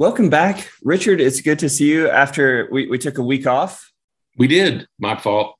[0.00, 1.20] Welcome back, Richard.
[1.20, 3.92] It's good to see you after we, we took a week off.
[4.38, 4.86] We did.
[4.98, 5.56] My fault.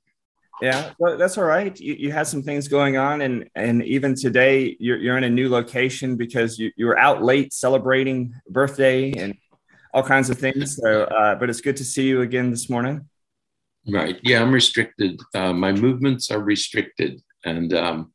[0.63, 1.79] Yeah, well, that's all right.
[1.79, 5.29] You, you had some things going on, and and even today you're, you're in a
[5.29, 9.37] new location because you, you were out late celebrating birthday and
[9.93, 10.77] all kinds of things.
[10.77, 13.07] So, uh, but it's good to see you again this morning.
[13.87, 14.19] Right.
[14.23, 15.21] Yeah, I'm restricted.
[15.35, 18.13] Uh, my movements are restricted, and um,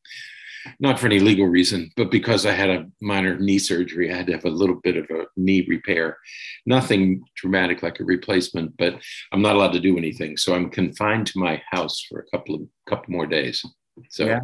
[0.79, 4.27] not for any legal reason, but because I had a minor knee surgery, I had
[4.27, 6.17] to have a little bit of a knee repair.
[6.65, 8.99] Nothing dramatic like a replacement, but
[9.31, 10.37] I'm not allowed to do anything.
[10.37, 13.65] So I'm confined to my house for a couple of couple more days.
[14.09, 14.39] So yeah.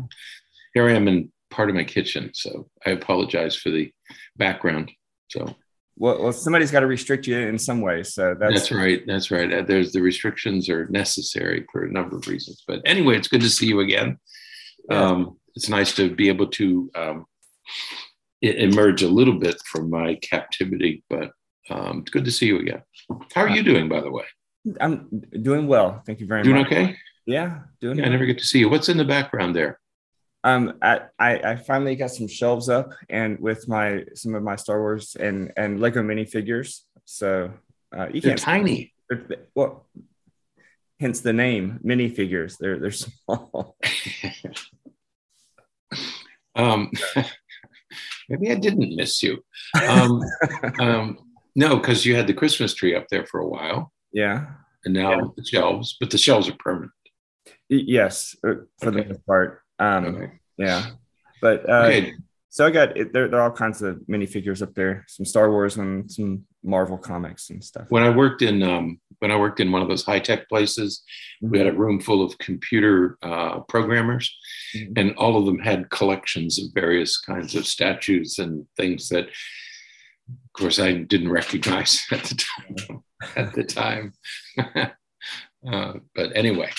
[0.74, 2.32] here I am in part of my kitchen.
[2.34, 3.92] So I apologize for the
[4.38, 4.92] background.
[5.30, 5.56] So
[5.98, 8.04] well, well somebody's got to restrict you in some way.
[8.04, 9.06] So that's, that's right.
[9.06, 9.52] That's right.
[9.52, 12.64] Uh, there's the restrictions are necessary for a number of reasons.
[12.68, 14.18] But anyway, it's good to see you again.
[14.90, 17.26] Um, it's nice to be able to um,
[18.42, 21.32] emerge a little bit from my captivity, but
[21.70, 22.82] um, it's good to see you again.
[23.34, 24.26] How are you doing, by the way?
[24.80, 26.02] I'm doing well.
[26.06, 26.70] Thank you very doing much.
[26.70, 26.98] Doing okay?
[27.26, 27.98] Yeah, doing.
[27.98, 28.10] Yeah, well.
[28.10, 28.70] I never get to see you.
[28.70, 29.80] What's in the background there?
[30.44, 34.80] Um, I, I, finally got some shelves up and with my some of my Star
[34.80, 36.82] Wars and and Lego minifigures.
[37.06, 37.52] So
[37.96, 38.94] uh, you they're can't tiny.
[39.08, 39.86] They're, well,
[41.00, 42.58] hence the name minifigures.
[42.58, 43.78] They're they're small.
[46.56, 46.92] Um,
[48.30, 49.44] maybe I didn't miss you.
[49.82, 50.22] Um,
[50.80, 51.18] um,
[51.56, 53.92] no, because you had the Christmas tree up there for a while.
[54.14, 54.46] Yeah.
[54.86, 55.22] And now yeah.
[55.36, 56.92] the shelves, but the shelves are permanent.
[57.70, 59.02] Yes, uh, for okay.
[59.02, 59.62] the most part.
[59.80, 60.32] Um, okay.
[60.58, 60.90] Yeah.
[61.42, 62.14] But uh, okay.
[62.50, 65.50] so I got it, there, there are all kinds of minifigures up there, some Star
[65.50, 67.86] Wars and some Marvel comics and stuff.
[67.90, 71.04] When I worked in um, when I worked in one of those high tech places,
[71.44, 71.52] mm-hmm.
[71.52, 74.36] we had a room full of computer uh, programmers,
[74.76, 74.94] mm-hmm.
[74.96, 80.54] and all of them had collections of various kinds of statues and things that, of
[80.54, 83.04] course, I didn't recognize at the time.
[83.36, 84.14] at the time,
[85.72, 86.72] uh, but anyway,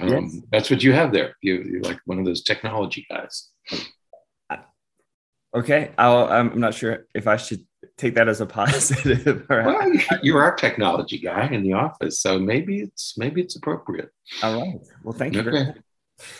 [0.00, 0.36] um, yes.
[0.50, 1.36] that's what you have there.
[1.42, 3.48] You, you're like one of those technology guys.
[5.54, 7.64] Okay, I'll, I'm not sure if I should
[7.98, 9.44] take that as a positive.
[9.50, 9.92] well,
[10.22, 14.10] you're our technology guy in the office, so maybe it's maybe it's appropriate.
[14.42, 14.80] All right.
[15.02, 15.40] Well, thank you.
[15.40, 15.72] Okay.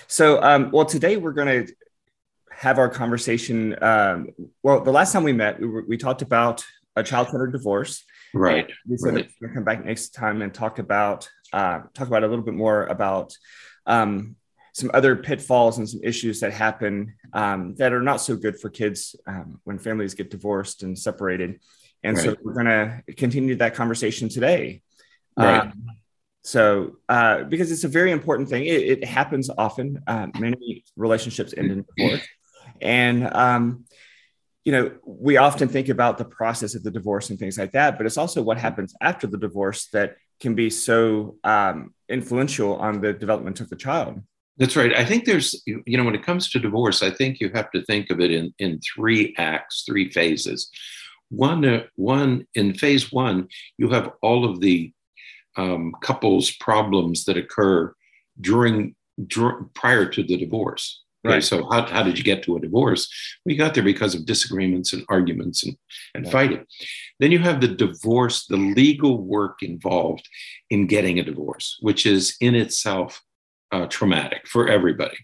[0.07, 1.73] So, um, well, today we're going to
[2.51, 3.77] have our conversation.
[3.83, 4.29] Um,
[4.63, 6.65] well, the last time we met, we, were, we talked about
[6.97, 8.05] a child-centered divorce.
[8.35, 8.71] Right.
[8.89, 9.31] We said right.
[9.41, 12.87] we're come back next time and talk about uh, talk about a little bit more
[12.87, 13.35] about
[13.87, 14.37] um,
[14.79, 18.71] some other pitfalls and some issues that happen um, that are not so good for
[18.71, 21.61] kids um, when families get divorced and separated.
[22.05, 22.25] And right.
[22.25, 24.83] so we're going to continue that conversation today.
[25.37, 25.63] Right.
[25.63, 25.87] Um,
[26.43, 30.03] so, uh, because it's a very important thing, it, it happens often.
[30.07, 32.27] Uh, many relationships end in divorce.
[32.81, 33.85] And, um,
[34.65, 37.97] you know, we often think about the process of the divorce and things like that,
[37.97, 43.01] but it's also what happens after the divorce that can be so um, influential on
[43.01, 44.23] the development of the child.
[44.59, 44.93] That's right.
[44.95, 47.85] I think there's, you know, when it comes to divorce, I think you have to
[47.85, 50.69] think of it in, in three acts, three phases.
[51.31, 54.93] One, uh, one in phase one, you have all of the
[55.57, 57.95] um, couples problems that occur
[58.41, 58.97] during,
[59.27, 61.03] dur- prior to the divorce.
[61.25, 61.45] Okay, right.
[61.45, 63.09] so how, how did you get to a divorce?
[63.45, 65.77] We got there because of disagreements and arguments and,
[66.15, 66.33] and right.
[66.33, 66.65] fighting.
[67.21, 70.29] Then you have the divorce, the legal work involved
[70.71, 73.23] in getting a divorce, which is in itself
[73.73, 75.17] uh, traumatic for everybody.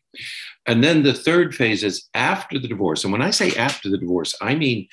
[0.66, 3.04] And then the third phase is after the divorce.
[3.04, 4.88] And when I say after the divorce, I mean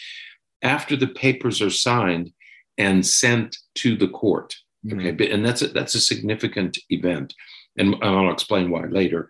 [0.61, 2.31] after the papers are signed
[2.77, 4.55] and sent to the court.
[4.85, 5.07] Mm-hmm.
[5.07, 7.35] Okay, and that's a, that's a significant event,
[7.77, 9.29] and I'll explain why later.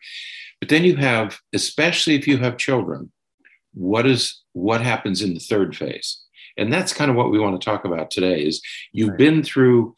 [0.61, 3.11] But then you have, especially if you have children,
[3.73, 6.21] what is what happens in the third phase,
[6.57, 8.45] and that's kind of what we want to talk about today.
[8.45, 8.61] Is
[8.93, 9.17] you've right.
[9.17, 9.93] been through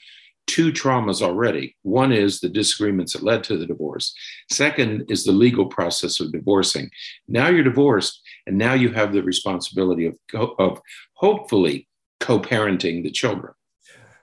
[0.47, 1.75] two traumas already.
[1.83, 4.13] One is the disagreements that led to the divorce.
[4.51, 6.89] Second is the legal process of divorcing.
[7.27, 10.17] Now you're divorced, and now you have the responsibility of,
[10.59, 10.81] of
[11.13, 11.87] hopefully
[12.19, 13.53] co-parenting the children.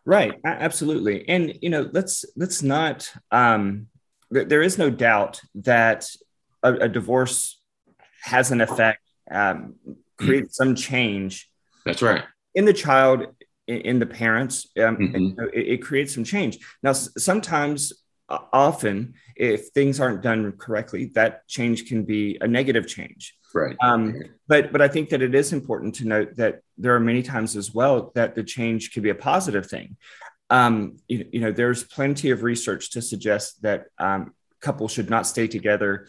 [0.04, 1.28] Right, absolutely.
[1.28, 3.12] And you know, let's let's not.
[3.30, 3.88] Um,
[4.30, 6.08] there is no doubt that
[6.62, 7.60] a, a divorce
[8.22, 9.74] has an effect, um,
[10.16, 11.48] creates some change.
[11.84, 12.24] That's right.
[12.54, 13.26] In the child
[13.70, 14.68] in, the parents.
[14.78, 15.40] Um, mm-hmm.
[15.52, 16.58] it, it, creates some change.
[16.82, 17.92] Now, sometimes,
[18.28, 23.36] uh, often, if things aren't done correctly, that change can be a negative change.
[23.54, 23.76] Right.
[23.82, 24.14] Um,
[24.46, 27.56] but but I think that it is important to note that there are many times
[27.56, 29.96] as well that the change can be a positive thing.
[30.50, 35.26] Um, you, you know, there's plenty of research to suggest that um, couples should not
[35.26, 36.06] stay together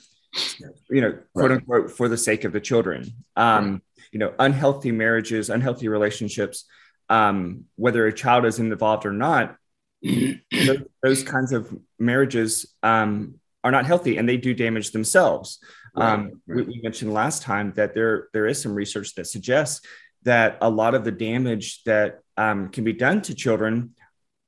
[0.89, 1.59] you know, quote right.
[1.59, 3.05] unquote, for the sake of the children.
[3.35, 3.81] Um, right.
[4.11, 6.65] You know, unhealthy marriages, unhealthy relationships
[7.11, 9.57] um, whether a child is involved or not,
[10.01, 13.35] those, those, kinds of marriages um,
[13.65, 15.59] are not healthy and they do damage themselves.
[15.93, 16.65] Right, um, right.
[16.65, 19.85] We, we, mentioned last time that there there is some research that suggests
[20.23, 23.93] that a lot of the damage that um, can be done to children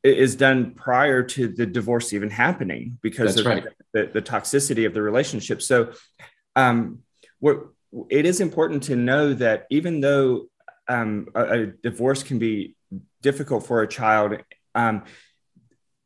[0.02, 3.66] is done prior to the divorce even happening because That's of right.
[3.94, 5.62] the, the, toxicity of the relationship.
[5.62, 5.92] So,
[6.56, 7.00] um,
[7.40, 7.66] what
[8.10, 10.48] it is important to know that even though
[10.88, 12.76] um, a, a, divorce can be
[13.22, 14.38] difficult for a child,
[14.76, 15.04] um,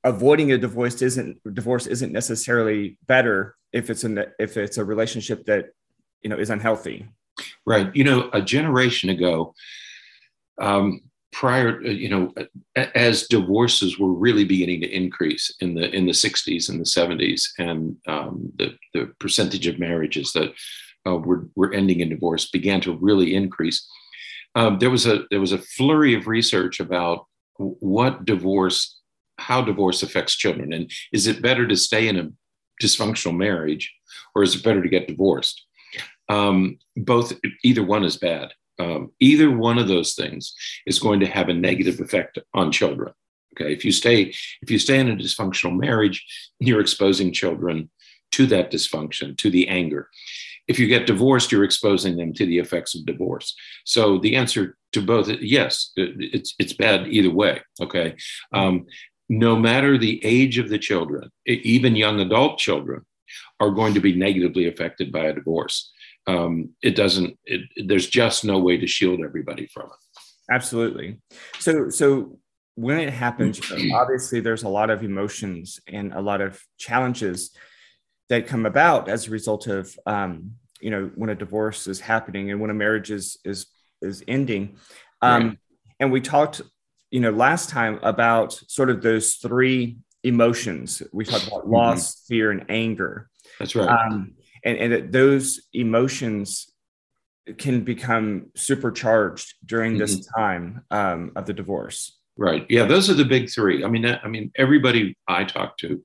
[0.04, 5.46] avoiding a divorce isn't divorce isn't necessarily better if it's an if it's a relationship
[5.46, 5.70] that
[6.22, 7.08] you know is unhealthy.
[7.66, 7.94] Right.
[7.96, 9.54] You know, a generation ago,
[10.60, 11.02] um,
[11.32, 12.34] prior, uh, you know,
[12.76, 17.50] as divorces were really beginning to increase in the in the 60s and the 70s,
[17.60, 20.54] and um, the the percentage of marriages that
[21.06, 23.88] uh, were were ending in divorce began to really increase.
[24.58, 27.28] Um, there was a there was a flurry of research about
[27.58, 29.00] what divorce,
[29.38, 32.30] how divorce affects children, and is it better to stay in a
[32.82, 33.94] dysfunctional marriage,
[34.34, 35.64] or is it better to get divorced?
[36.28, 37.34] Um, both,
[37.64, 38.52] either one is bad.
[38.80, 40.54] Um, either one of those things
[40.86, 43.14] is going to have a negative effect on children.
[43.54, 44.34] Okay, if you stay
[44.64, 46.26] if you stay in a dysfunctional marriage,
[46.60, 47.92] you're exposing children
[48.32, 50.10] to that dysfunction, to the anger.
[50.68, 53.56] If you get divorced, you're exposing them to the effects of divorce.
[53.86, 57.62] So the answer to both, yes, it's it's bad either way.
[57.82, 58.16] Okay,
[58.54, 58.86] um,
[59.30, 63.06] no matter the age of the children, even young adult children
[63.60, 65.92] are going to be negatively affected by a divorce
[66.28, 70.22] um, it doesn't it, there's just no way to shield everybody from it
[70.52, 71.20] absolutely
[71.60, 72.38] so so
[72.76, 73.60] when it happens
[73.94, 77.52] obviously there's a lot of emotions and a lot of challenges
[78.30, 80.52] that come about as a result of um,
[80.82, 83.68] you know when a divorce is happening and when a marriage is is
[84.02, 84.76] is ending
[85.22, 85.58] um, right.
[86.00, 86.62] and we talked
[87.12, 91.74] you know last time about sort of those three emotions we talked about mm-hmm.
[91.74, 93.30] loss fear and anger
[93.60, 94.34] that's right um,
[94.64, 96.72] and, and that those emotions
[97.58, 100.00] can become supercharged during mm-hmm.
[100.00, 102.18] this time um, of the divorce.
[102.38, 102.66] Right.
[102.70, 103.84] Yeah, those are the big three.
[103.84, 106.04] I mean, I mean, everybody I talk to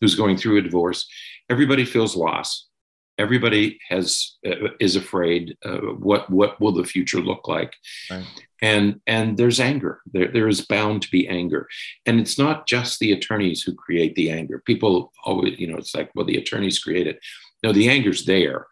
[0.00, 1.08] who's going through a divorce,
[1.50, 2.66] everybody feels loss.
[3.18, 5.56] Everybody has uh, is afraid.
[5.64, 7.74] Uh, what what will the future look like?
[8.10, 8.24] Right.
[8.62, 10.00] And and there's anger.
[10.12, 11.66] There there is bound to be anger,
[12.06, 14.62] and it's not just the attorneys who create the anger.
[14.64, 17.18] People always, you know, it's like well, the attorneys create it.
[17.64, 18.68] No, the anger's there.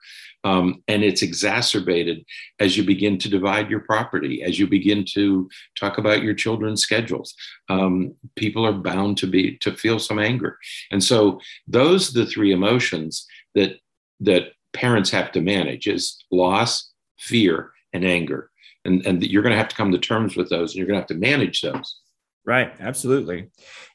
[0.47, 2.25] Um, and it's exacerbated
[2.61, 5.49] as you begin to divide your property, as you begin to
[5.79, 7.35] talk about your children's schedules.
[7.69, 10.57] Um, people are bound to be to feel some anger,
[10.93, 13.27] and so those are the three emotions
[13.57, 13.73] that
[14.21, 18.51] that parents have to manage: is loss, fear, and anger.
[18.85, 20.97] And, and you're going to have to come to terms with those, and you're going
[20.97, 22.01] to have to manage those.
[22.45, 23.49] Right, absolutely.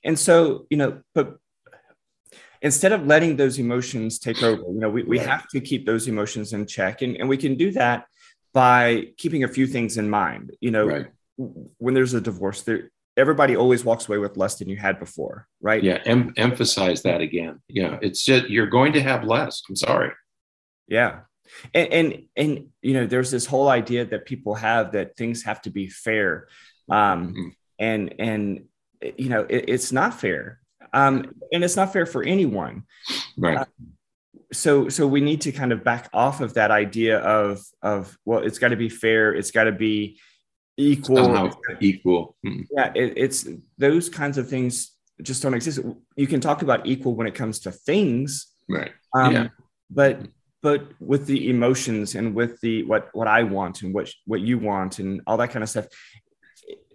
[0.03, 1.37] And so, you know, but
[2.61, 6.07] instead of letting those emotions take over, you know, we, we have to keep those
[6.07, 7.01] emotions in check.
[7.01, 8.05] And, and we can do that
[8.53, 10.55] by keeping a few things in mind.
[10.59, 11.07] You know, right.
[11.37, 15.47] when there's a divorce, there everybody always walks away with less than you had before,
[15.61, 15.83] right?
[15.83, 17.61] Yeah, em- emphasize that again.
[17.67, 19.61] Yeah, it's just you're going to have less.
[19.67, 20.11] I'm sorry.
[20.87, 21.21] Yeah.
[21.73, 25.61] And, and and you know, there's this whole idea that people have that things have
[25.63, 26.47] to be fair.
[26.89, 27.47] Um mm-hmm.
[27.79, 28.65] and and
[29.17, 30.60] you know, it, it's not fair
[30.93, 32.83] um, and it's not fair for anyone.
[33.37, 33.57] Right.
[33.57, 33.65] Uh,
[34.53, 38.39] so so we need to kind of back off of that idea of of well,
[38.39, 39.33] it's got to be fair.
[39.33, 40.19] It's got to be
[40.77, 41.51] equal.
[41.79, 42.35] equal.
[42.45, 42.63] Mm-hmm.
[42.71, 45.79] Yeah, it, it's those kinds of things just don't exist.
[46.15, 48.91] You can talk about equal when it comes to things, right?
[49.13, 49.47] Um, yeah.
[49.89, 50.21] But
[50.61, 54.59] but with the emotions and with the what what I want and what what you
[54.59, 55.87] want and all that kind of stuff,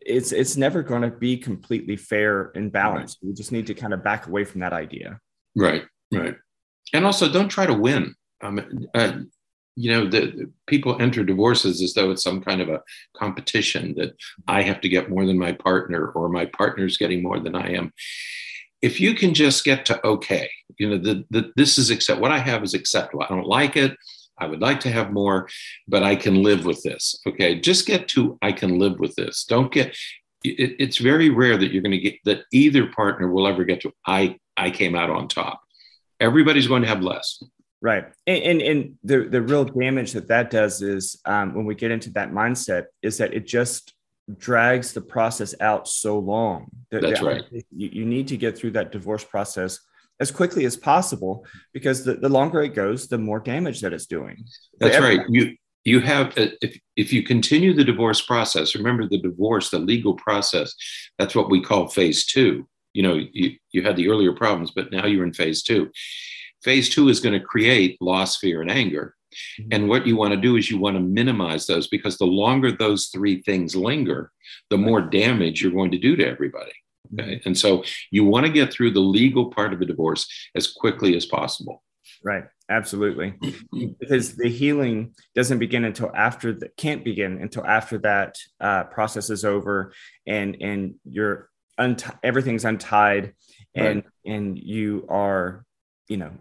[0.07, 3.19] it's it's never going to be completely fair and balanced.
[3.23, 3.29] Right.
[3.29, 5.21] We just need to kind of back away from that idea.
[5.55, 6.37] Right, right,
[6.93, 8.15] and also don't try to win.
[8.43, 9.13] Um, uh,
[9.77, 12.83] you know, the, the, people enter divorces as though it's some kind of a
[13.15, 14.17] competition that
[14.49, 17.75] I have to get more than my partner or my partner's getting more than I
[17.75, 17.93] am.
[18.83, 22.33] If you can just get to okay, you know, the, the this is accept what
[22.33, 23.23] I have is acceptable.
[23.23, 23.97] I don't like it.
[24.39, 25.49] I would like to have more,
[25.89, 27.21] but I can live with this.
[27.27, 27.61] Okay.
[27.61, 29.45] Just get to I can live with this.
[29.45, 29.97] Don't get
[30.45, 33.81] it, it's very rare that you're going to get that either partner will ever get
[33.83, 35.61] to I I came out on top.
[36.21, 37.43] Everybody's going to have less.
[37.83, 38.07] Right.
[38.27, 41.91] And, and, and the, the real damage that that does is um, when we get
[41.91, 43.95] into that mindset is that it just
[44.39, 46.69] drags the process out so long.
[46.91, 47.45] That, That's that, right.
[47.71, 49.79] You, you need to get through that divorce process
[50.21, 54.07] as quickly as possible because the, the longer it goes, the more damage that it's
[54.07, 54.45] doing.
[54.79, 55.21] That's right.
[55.29, 55.57] You
[55.87, 60.15] you have uh, if, if you continue the divorce process remember the divorce the legal
[60.15, 60.75] process
[61.17, 64.91] that's what we call phase two you know you, you had the earlier problems but
[64.91, 65.89] now you're in phase two
[66.63, 69.15] phase two is going to create loss fear and anger
[69.61, 69.69] mm-hmm.
[69.71, 72.73] and what you want to do is you want to minimize those because the longer
[72.73, 74.33] those three things linger
[74.71, 76.73] the more damage you're going to do to everybody
[77.13, 77.49] okay mm-hmm.
[77.49, 81.17] and so you want to get through the legal part of a divorce as quickly
[81.17, 81.83] as possible
[82.25, 82.45] Right.
[82.69, 83.35] Absolutely.
[84.01, 89.31] because the healing doesn't begin until after that can't begin until after that uh, process
[89.31, 89.93] is over
[90.27, 91.49] and and you're
[91.79, 93.35] unt- everything's untied
[93.75, 94.35] and right.
[94.35, 95.65] and you are
[96.09, 96.33] you know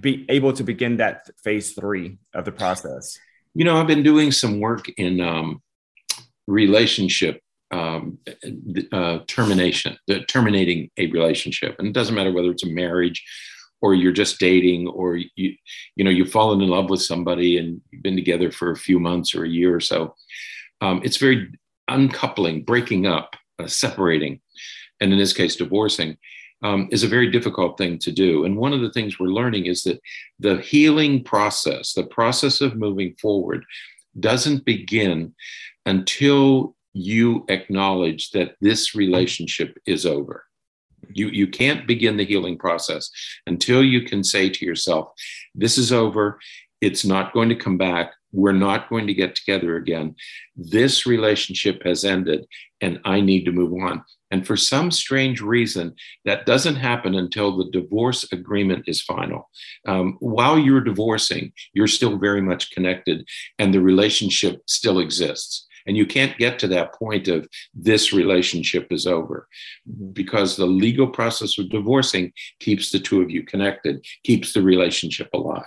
[0.00, 3.18] be able to begin that phase three of the process
[3.54, 5.62] you know i've been doing some work in um,
[6.46, 7.40] relationship
[7.72, 8.18] um,
[8.92, 9.96] uh, termination
[10.28, 11.74] terminating a relationship.
[11.78, 13.24] And it doesn't matter whether it's a marriage
[13.80, 15.56] or you're just dating or you
[15.96, 18.98] you know you've fallen in love with somebody and you've been together for a few
[18.98, 20.14] months or a year or so.
[20.80, 21.50] Um, it's very
[21.88, 24.40] uncoupling breaking up uh, separating
[25.00, 26.16] and in this case divorcing
[26.62, 28.44] um, is a very difficult thing to do.
[28.44, 30.00] And one of the things we're learning is that
[30.38, 33.64] the healing process the process of moving forward
[34.20, 35.34] doesn't begin
[35.86, 40.44] until you acknowledge that this relationship is over
[41.10, 43.10] you, you can't begin the healing process
[43.46, 45.08] until you can say to yourself,
[45.54, 46.38] This is over.
[46.80, 48.12] It's not going to come back.
[48.32, 50.16] We're not going to get together again.
[50.56, 52.46] This relationship has ended,
[52.80, 54.02] and I need to move on.
[54.32, 55.94] And for some strange reason,
[56.24, 59.50] that doesn't happen until the divorce agreement is final.
[59.86, 65.68] Um, while you're divorcing, you're still very much connected, and the relationship still exists.
[65.86, 69.48] And you can't get to that point of this relationship is over
[70.12, 75.28] because the legal process of divorcing keeps the two of you connected, keeps the relationship
[75.34, 75.64] alive.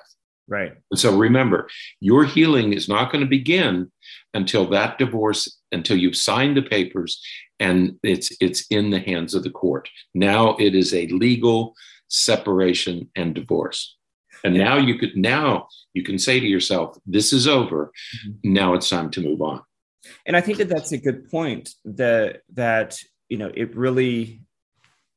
[0.48, 0.74] Right.
[0.92, 1.68] And so remember,
[2.00, 3.92] your healing is not going to begin
[4.34, 7.20] until that divorce, until you've signed the papers
[7.60, 9.90] and it's it's in the hands of the court.
[10.14, 11.74] Now it is a legal
[12.10, 13.96] separation and divorce.
[14.44, 17.92] And now you could now you can say to yourself, this is over.
[18.28, 18.54] Mm-hmm.
[18.54, 19.64] Now it's time to move on
[20.26, 24.42] and i think that that's a good point that that you know it really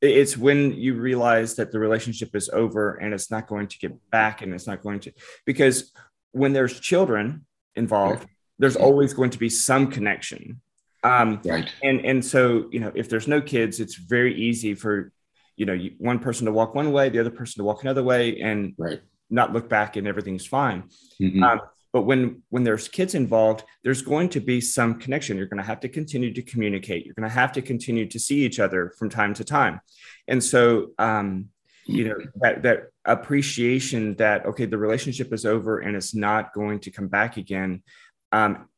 [0.00, 4.10] it's when you realize that the relationship is over and it's not going to get
[4.10, 5.12] back and it's not going to
[5.44, 5.92] because
[6.32, 8.26] when there's children involved
[8.58, 10.60] there's always going to be some connection.
[11.04, 11.72] Um right.
[11.82, 15.12] and and so you know if there's no kids it's very easy for
[15.56, 18.40] you know one person to walk one way the other person to walk another way
[18.40, 19.00] and right.
[19.30, 20.84] not look back and everything's fine.
[21.20, 21.42] Mm-hmm.
[21.42, 21.60] um,
[21.92, 25.36] but when when there's kids involved there's going to be some connection.
[25.36, 27.04] You're going to have to continue to communicate.
[27.04, 29.80] You're going to have to continue to see each other from time to time.
[30.26, 31.48] And so um,
[31.86, 36.80] you know that that appreciation that okay the relationship is over and it's not going
[36.80, 37.82] to come back again
[38.30, 38.68] um,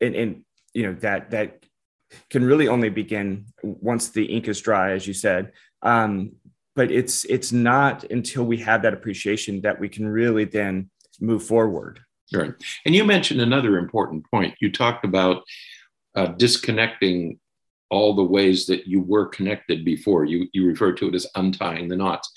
[0.00, 1.64] and, and you know that that
[2.30, 5.52] can really only begin once the ink is dry as you said.
[5.82, 6.32] Um,
[6.74, 10.90] but it's it's not until we have that appreciation that we can really then
[11.20, 12.00] move forward
[12.32, 12.52] Right.
[12.84, 14.54] And you mentioned another important point.
[14.60, 15.42] You talked about
[16.14, 17.38] uh, disconnecting
[17.90, 20.24] all the ways that you were connected before.
[20.24, 22.30] You, you referred to it as untying the knots.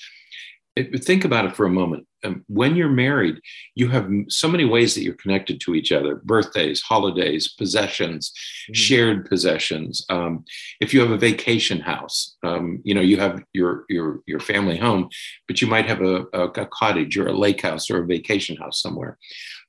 [0.77, 2.07] It, think about it for a moment.
[2.23, 3.41] Um, when you're married,
[3.75, 8.73] you have so many ways that you're connected to each other birthdays, holidays, possessions, mm-hmm.
[8.73, 10.05] shared possessions.
[10.09, 10.45] Um,
[10.79, 14.77] if you have a vacation house, um, you know, you have your, your, your family
[14.77, 15.09] home,
[15.47, 18.55] but you might have a, a, a cottage or a lake house or a vacation
[18.55, 19.17] house somewhere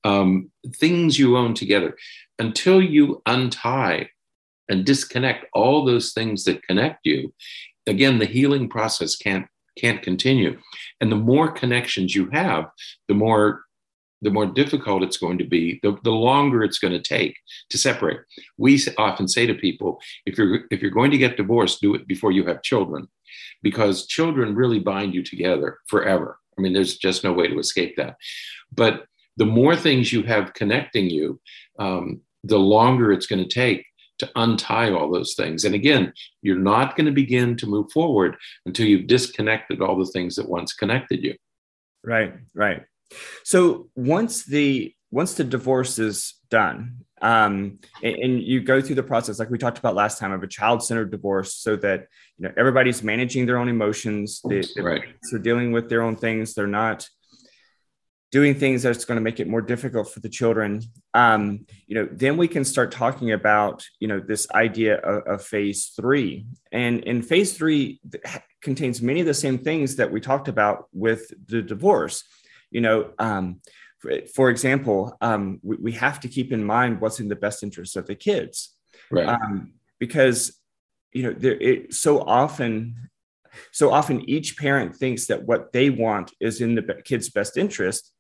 [0.05, 1.97] um, things you own together.
[2.39, 4.09] Until you untie
[4.69, 7.33] and disconnect all those things that connect you
[7.87, 9.47] again the healing process can't
[9.79, 10.59] can't continue.
[11.01, 12.67] And the more connections you have
[13.09, 13.63] the more
[14.21, 17.37] the more difficult it's going to be the, the longer it's going to take
[17.71, 18.21] to separate.
[18.57, 22.07] We often say to people if you're if you're going to get divorced do it
[22.07, 23.09] before you have children
[23.63, 26.39] because children really bind you together forever.
[26.57, 28.17] I mean there's just no way to escape that.
[28.75, 29.07] But
[29.37, 31.41] the more things you have connecting you,
[31.79, 33.87] um, the longer it's going to take
[34.19, 35.65] to untie all those things.
[35.65, 36.13] And again,
[36.43, 38.37] you're not going to begin to move forward
[38.67, 41.35] until you've disconnected all the things that once connected you.
[42.05, 42.85] Right, right.
[43.45, 49.03] So once the once the divorce is done, um, and, and, you go through the
[49.03, 52.07] process like we talked about last time of a child-centered divorce, so that
[52.39, 55.05] you know everybody's managing their own emotions, they, right.
[55.31, 56.55] they're dealing with their own things.
[56.55, 57.07] They're not
[58.33, 60.83] doing things that's going to make it more difficult for the children
[61.15, 65.45] um, you know then we can start talking about you know this idea of, of
[65.45, 68.01] phase three and in phase three
[68.61, 72.25] contains many of the same things that we talked about with the divorce
[72.71, 73.61] you know um,
[74.03, 77.63] for, for example, um, we, we, have to keep in mind what's in the best
[77.63, 78.77] interest of the kids,
[79.13, 79.29] right?
[79.29, 80.59] Um, because
[81.13, 83.09] you know, there it, so often,
[83.71, 88.13] so often each parent thinks that what they want is in the kid's best interest.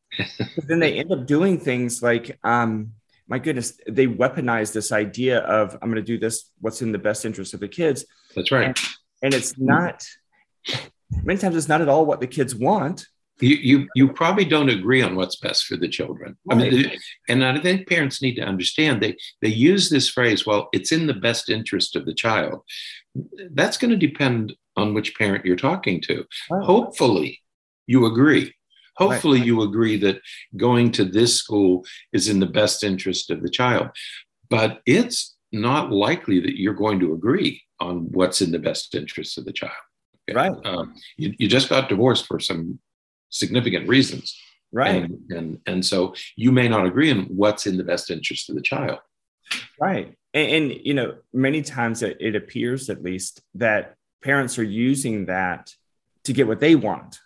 [0.66, 2.92] Then they end up doing things like, um,
[3.28, 6.50] my goodness, they weaponize this idea of I'm going to do this.
[6.60, 8.04] What's in the best interest of the kids?
[8.34, 8.66] That's right.
[8.66, 8.78] And,
[9.22, 10.04] and it's not.
[11.22, 13.06] Many times, it's not at all what the kids want
[13.42, 16.36] you, you you probably don't agree on what's best for the children.
[16.50, 16.92] I mean,
[17.28, 21.06] and I think parents need to understand they they use this phrase, well, it's in
[21.06, 22.62] the best interest of the child.
[23.50, 26.24] That's going to depend on which parent you're talking to.
[26.50, 27.40] Hopefully,
[27.86, 28.54] you agree.
[29.08, 29.46] Hopefully, right.
[29.46, 30.20] you agree that
[30.56, 33.88] going to this school is in the best interest of the child.
[34.48, 39.38] But it's not likely that you're going to agree on what's in the best interest
[39.38, 39.72] of the child.
[40.28, 40.36] Okay?
[40.36, 40.52] Right.
[40.64, 42.78] Um, you, you just got divorced for some
[43.30, 44.38] significant reasons.
[44.72, 45.02] Right.
[45.02, 48.56] And, and, and so you may not agree on what's in the best interest of
[48.56, 48.98] the child.
[49.78, 50.14] Right.
[50.32, 55.26] And, and you know, many times it, it appears at least that parents are using
[55.26, 55.74] that
[56.24, 57.18] to get what they want.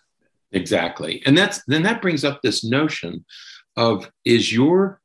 [0.51, 1.21] Exactly.
[1.25, 3.25] And that's then that brings up this notion
[3.75, 5.01] of is your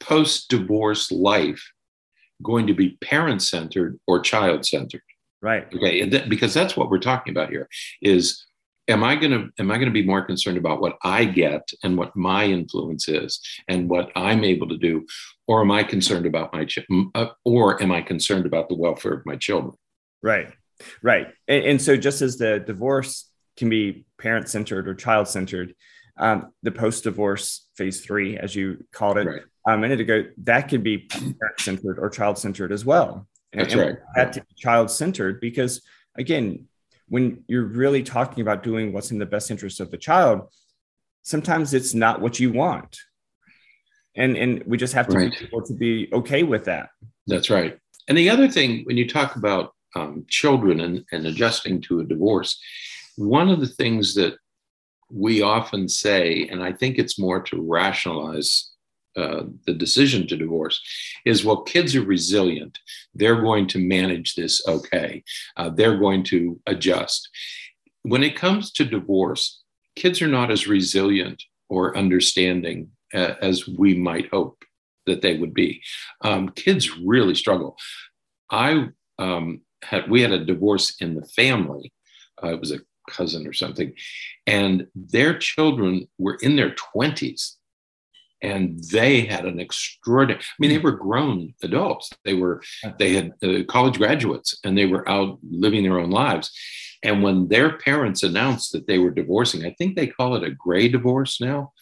[0.00, 1.72] post divorce life
[2.42, 5.02] going to be parent centered or child centered?
[5.42, 5.66] Right.
[5.74, 6.00] Okay.
[6.00, 7.68] And that, because that's what we're talking about here
[8.02, 8.46] is
[8.88, 11.68] am i going to am i going to be more concerned about what i get
[11.82, 15.04] and what my influence is and what i'm able to do
[15.46, 19.12] or am i concerned about my ch- uh, or am i concerned about the welfare
[19.12, 19.74] of my children
[20.22, 20.52] right
[21.02, 25.74] right and, and so just as the divorce can be parent centered or child centered
[26.18, 29.42] um, the post divorce phase three as you called it right.
[29.68, 33.82] a minute ago that could be parent centered or child centered as well that's and,
[33.82, 35.82] right that child centered because
[36.16, 36.66] again
[37.08, 40.48] when you're really talking about doing what's in the best interest of the child,
[41.22, 42.98] sometimes it's not what you want.
[44.16, 45.38] And, and we just have to right.
[45.38, 46.88] be able to be okay with that.
[47.26, 47.78] That's right.
[48.08, 52.04] And the other thing, when you talk about um, children and, and adjusting to a
[52.04, 52.58] divorce,
[53.16, 54.36] one of the things that
[55.10, 58.70] we often say, and I think it's more to rationalize
[59.16, 60.78] uh, the decision to divorce
[61.24, 62.78] is well kids are resilient.
[63.14, 65.24] They're going to manage this okay.
[65.56, 67.28] Uh, they're going to adjust.
[68.02, 69.62] When it comes to divorce
[69.96, 74.62] kids are not as resilient or understanding uh, as we might hope
[75.06, 75.82] that they would be.
[76.22, 77.76] Um, kids really struggle.
[78.50, 81.92] I um, had we had a divorce in the family.
[82.42, 83.92] Uh, it was a cousin or something.
[84.46, 87.56] And their children were in their 20s
[88.42, 92.10] and they had an extraordinary i mean they were grown adults.
[92.24, 92.62] They were
[92.98, 96.50] they had uh, college graduates and they were out living their own lives.
[97.02, 100.50] And when their parents announced that they were divorcing i think they call it a
[100.50, 101.72] gray divorce now.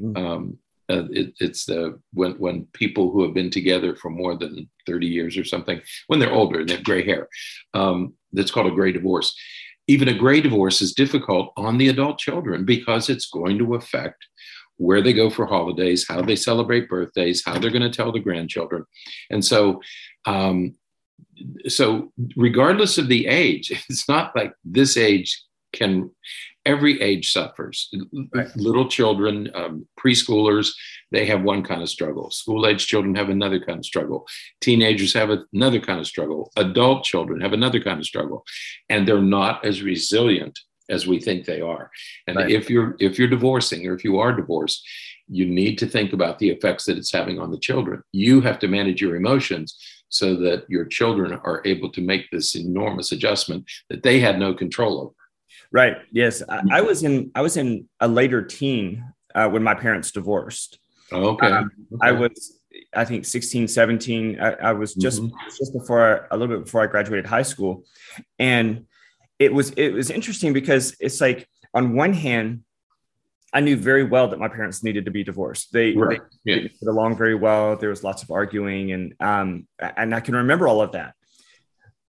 [0.00, 0.16] Mm.
[0.16, 0.58] um,
[0.90, 5.06] uh, it, it's the when when people who have been together for more than 30
[5.06, 7.28] years or something when they're older and they have gray hair
[7.74, 9.36] um, that's called a gray divorce
[9.88, 14.26] even a gray divorce is difficult on the adult children because it's going to affect
[14.76, 18.20] where they go for holidays, how they celebrate birthdays, how they're going to tell the
[18.20, 18.84] grandchildren.
[19.30, 19.80] And so,
[20.24, 20.74] um,
[21.66, 26.10] so regardless of the age, it's not like this age can,
[26.68, 27.90] every age suffers.
[28.34, 28.54] Right.
[28.54, 30.70] Little children, um, preschoolers,
[31.10, 32.30] they have one kind of struggle.
[32.30, 34.26] School age children have another kind of struggle.
[34.60, 36.52] Teenagers have another kind of struggle.
[36.56, 38.44] Adult children have another kind of struggle.
[38.90, 40.58] And they're not as resilient
[40.90, 41.90] as we think they are.
[42.26, 42.50] And right.
[42.50, 44.86] if you're if you're divorcing or if you are divorced,
[45.28, 48.02] you need to think about the effects that it's having on the children.
[48.12, 49.76] You have to manage your emotions
[50.10, 54.54] so that your children are able to make this enormous adjustment that they had no
[54.54, 55.14] control over.
[55.72, 55.96] Right.
[56.12, 60.10] Yes, I, I was in I was in a later teen uh, when my parents
[60.12, 60.78] divorced.
[61.12, 61.46] Okay.
[61.46, 62.08] Um, okay.
[62.08, 62.58] I was
[62.94, 64.40] I think 16, 17.
[64.40, 65.36] I, I was just mm-hmm.
[65.58, 67.84] just before a little bit before I graduated high school,
[68.38, 68.86] and
[69.38, 72.62] it was it was interesting because it's like on one hand
[73.52, 75.72] I knew very well that my parents needed to be divorced.
[75.72, 76.20] They, right.
[76.44, 76.62] they, yeah.
[76.62, 77.76] they get along very well.
[77.76, 81.14] There was lots of arguing, and um, and I can remember all of that.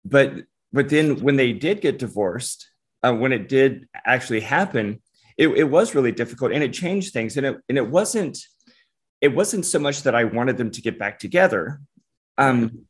[0.05, 0.35] But
[0.73, 2.70] but then when they did get divorced,
[3.03, 5.01] uh, when it did actually happen,
[5.37, 7.37] it, it was really difficult, and it changed things.
[7.37, 8.39] And it and it wasn't
[9.21, 11.81] it wasn't so much that I wanted them to get back together,
[12.39, 12.87] um,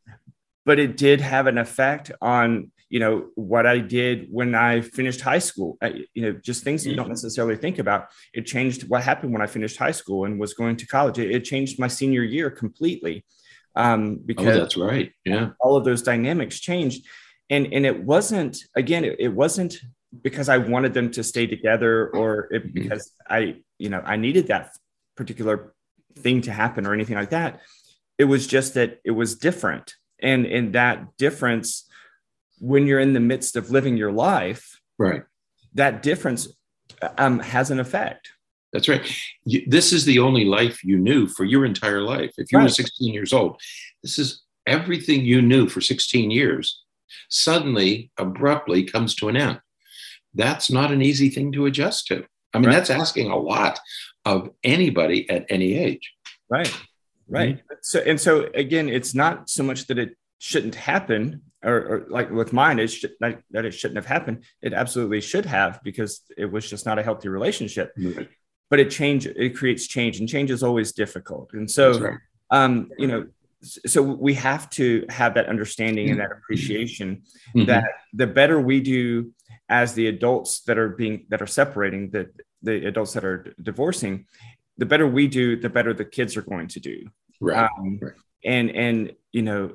[0.65, 5.21] but it did have an effect on you know what i did when i finished
[5.21, 5.79] high school.
[5.81, 7.13] I, you know just things you don't mm-hmm.
[7.13, 8.09] necessarily think about.
[8.35, 11.19] It changed what happened when i finished high school and was going to college.
[11.19, 13.25] It, it changed my senior year completely
[13.77, 15.13] um, because oh, that's right.
[15.25, 15.51] Yeah.
[15.61, 17.07] all of those dynamics changed.
[17.49, 19.81] And and it wasn't again it, it wasn't
[20.23, 22.73] because i wanted them to stay together or it, mm-hmm.
[22.73, 24.73] because i you know i needed that
[25.17, 25.75] particular
[26.17, 27.61] thing to happen or anything like that.
[28.19, 29.95] It was just that it was different.
[30.21, 31.89] And in that difference,
[32.59, 35.23] when you're in the midst of living your life, right,
[35.75, 36.49] that difference
[37.17, 38.31] um, has an effect.
[38.73, 39.03] That's right.
[39.45, 42.33] You, this is the only life you knew for your entire life.
[42.37, 42.65] If you right.
[42.65, 43.61] were 16 years old,
[44.03, 46.85] this is everything you knew for 16 years
[47.29, 49.61] suddenly, abruptly comes to an end.
[50.35, 52.25] That's not an easy thing to adjust to.
[52.53, 52.75] I mean, right.
[52.75, 53.79] that's asking a lot
[54.25, 56.13] of anybody at any age.
[56.49, 56.73] Right.
[57.29, 57.57] Right.
[57.57, 57.75] Mm-hmm.
[57.83, 62.31] So, and so again, it's not so much that it shouldn't happen or, or like
[62.31, 64.45] with mine, it's sh- that it shouldn't have happened.
[64.63, 67.93] It absolutely should have because it was just not a healthy relationship.
[67.97, 68.29] Right.
[68.69, 71.53] But it change, it creates change, and change is always difficult.
[71.55, 72.19] And so, right.
[72.51, 73.27] um, you know,
[73.63, 77.23] so we have to have that understanding and that appreciation
[77.55, 77.67] mm-hmm.
[77.67, 79.33] that the better we do
[79.71, 82.29] as the adults that are being that are separating the
[82.63, 84.27] the adults that are divorcing
[84.77, 87.07] the better we do the better the kids are going to do
[87.41, 88.13] right, um, right.
[88.45, 89.73] and and you know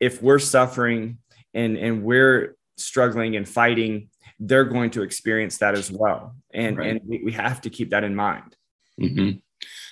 [0.00, 1.18] if we're suffering
[1.54, 4.08] and and we're struggling and fighting
[4.40, 6.90] they're going to experience that as well and right.
[6.90, 8.56] and we, we, have to keep that in mind
[9.00, 9.36] mm-hmm.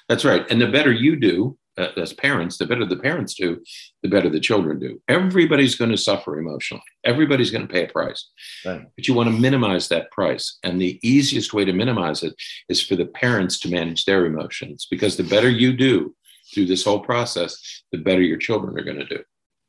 [0.08, 3.62] that's right and the better you do Uh, as parents, the better the parents do,
[4.02, 5.00] the better the children do.
[5.08, 6.82] Everybody's going to suffer emotionally.
[7.04, 8.30] Everybody's going to pay a price.
[8.64, 8.86] Right.
[8.96, 10.58] But you want to minimize that price.
[10.62, 12.34] And the easiest way to minimize it
[12.70, 16.14] is for the parents to manage their emotions because the better you do
[16.54, 19.22] through this whole process, the better your children are going to do.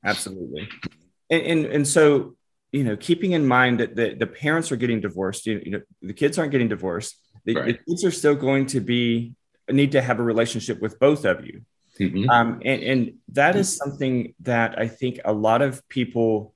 [0.05, 0.69] Absolutely.
[1.29, 2.37] And, and, and so,
[2.71, 6.13] you know, keeping in mind that the, the parents are getting divorced, you know, the
[6.13, 7.15] kids aren't getting divorced.
[7.43, 7.65] The, right.
[7.65, 9.33] the kids are still going to be
[9.69, 11.61] need to have a relationship with both of you
[11.99, 12.29] Mm-hmm.
[12.29, 16.53] Um, and, and that is something that I think a lot of people,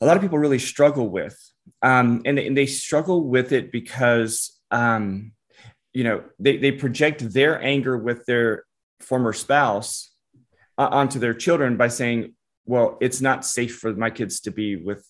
[0.00, 1.36] a lot of people really struggle with.
[1.82, 5.32] Um, and, and they struggle with it because, um,
[5.92, 8.64] you know, they, they project their anger with their
[9.00, 10.12] former spouse
[10.76, 12.34] uh, onto their children by saying,
[12.66, 15.06] well, it's not safe for my kids to be with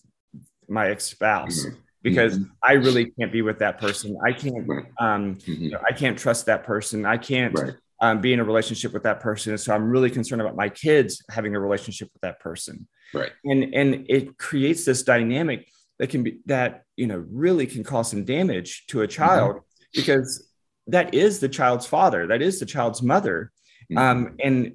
[0.67, 1.65] my ex spouse.
[1.65, 2.51] Mm-hmm because mm-hmm.
[2.63, 4.17] I really can't be with that person.
[4.25, 4.69] I can't,
[5.01, 5.51] um, mm-hmm.
[5.63, 7.05] you know, I can't trust that person.
[7.05, 9.57] I can't, right um, be in a relationship with that person.
[9.57, 12.87] So I'm really concerned about my kids having a relationship with that person.
[13.13, 13.31] Right.
[13.43, 18.09] And and it creates this dynamic that can be that you know really can cause
[18.09, 19.11] some damage to a mm-hmm.
[19.11, 19.61] child mm-hmm.
[19.93, 20.47] because
[20.87, 23.51] that is the child's father, that is the child's mother.
[23.91, 23.97] Mm-hmm.
[23.97, 24.73] Um, and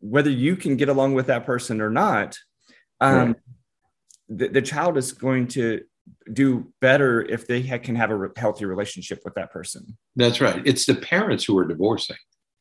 [0.00, 2.36] whether you can get along with that person or not,
[3.00, 3.36] um, right.
[4.28, 5.82] the, the child is going to
[6.32, 9.96] do better if they ha- can have a re- healthy relationship with that person.
[10.16, 10.62] That's right.
[10.64, 12.16] It's the parents who are divorcing.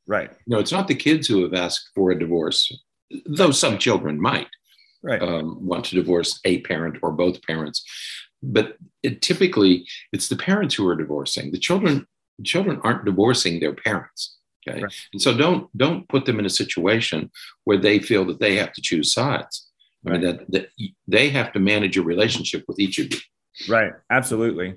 [0.07, 0.31] Right.
[0.47, 2.71] No, it's not the kids who have asked for a divorce,
[3.25, 4.47] though some children might
[5.03, 5.21] right.
[5.21, 7.83] um, want to divorce a parent or both parents.
[8.41, 11.51] But it, typically, it's the parents who are divorcing.
[11.51, 12.07] The children,
[12.43, 14.37] children aren't divorcing their parents.
[14.67, 14.93] Okay, right.
[15.13, 17.31] and so don't don't put them in a situation
[17.63, 19.67] where they feel that they have to choose sides.
[20.03, 20.15] Right.
[20.15, 20.69] I mean, that, that
[21.07, 23.19] they have to manage a relationship with each of you.
[23.67, 23.91] Right.
[24.09, 24.75] Absolutely.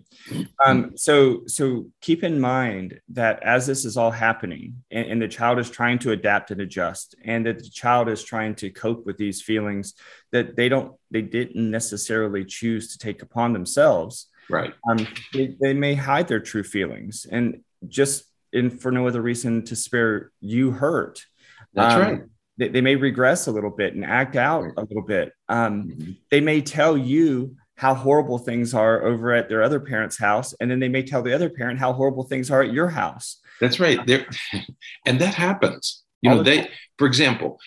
[0.64, 5.28] Um, so, so keep in mind that as this is all happening and, and, the
[5.28, 9.06] child is trying to adapt and adjust, and that the child is trying to cope
[9.06, 9.94] with these feelings
[10.32, 14.28] that they don't, they didn't necessarily choose to take upon themselves.
[14.50, 14.74] Right.
[14.90, 19.64] Um, they, they may hide their true feelings and just in for no other reason
[19.66, 21.24] to spare you hurt.
[21.72, 22.22] That's um, right.
[22.58, 25.32] They, they, may regress a little bit and act out a little bit.
[25.48, 26.12] Um, mm-hmm.
[26.30, 30.70] They may tell you how horrible things are over at their other parent's house and
[30.70, 33.38] then they may tell the other parent how horrible things are at your house.
[33.60, 34.04] That's right.
[34.06, 34.26] There
[35.06, 36.02] and that happens.
[36.20, 37.58] You know they for example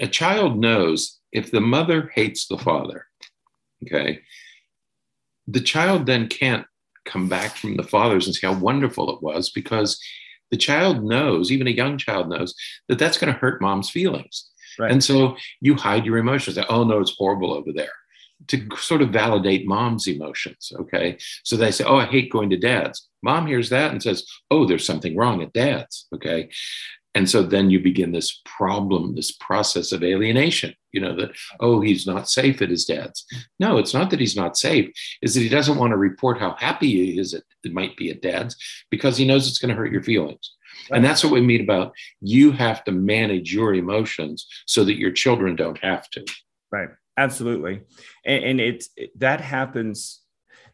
[0.00, 3.06] a child knows if the mother hates the father
[3.84, 4.20] okay
[5.46, 6.66] the child then can't
[7.04, 10.00] come back from the fathers and say how wonderful it was because
[10.50, 12.54] the child knows even a young child knows
[12.88, 14.50] that that's going to hurt mom's feelings.
[14.78, 14.90] Right.
[14.90, 16.58] and so you hide your emotions.
[16.68, 17.92] Oh no it's horrible over there
[18.48, 20.72] to sort of validate mom's emotions.
[20.80, 21.16] Okay.
[21.44, 23.08] So they say, Oh, I hate going to dad's.
[23.22, 26.06] Mom hears that and says, Oh, there's something wrong at dad's.
[26.14, 26.48] Okay.
[27.16, 31.30] And so then you begin this problem, this process of alienation, you know, that,
[31.60, 33.24] oh, he's not safe at his dad's.
[33.60, 36.56] No, it's not that he's not safe, is that he doesn't want to report how
[36.58, 38.56] happy he is at, it might be at dad's
[38.90, 40.54] because he knows it's going to hurt your feelings.
[40.90, 40.96] Right.
[40.96, 45.12] And that's what we mean about you have to manage your emotions so that your
[45.12, 46.24] children don't have to.
[46.72, 47.82] Right absolutely
[48.24, 50.22] and, and it, it, that happens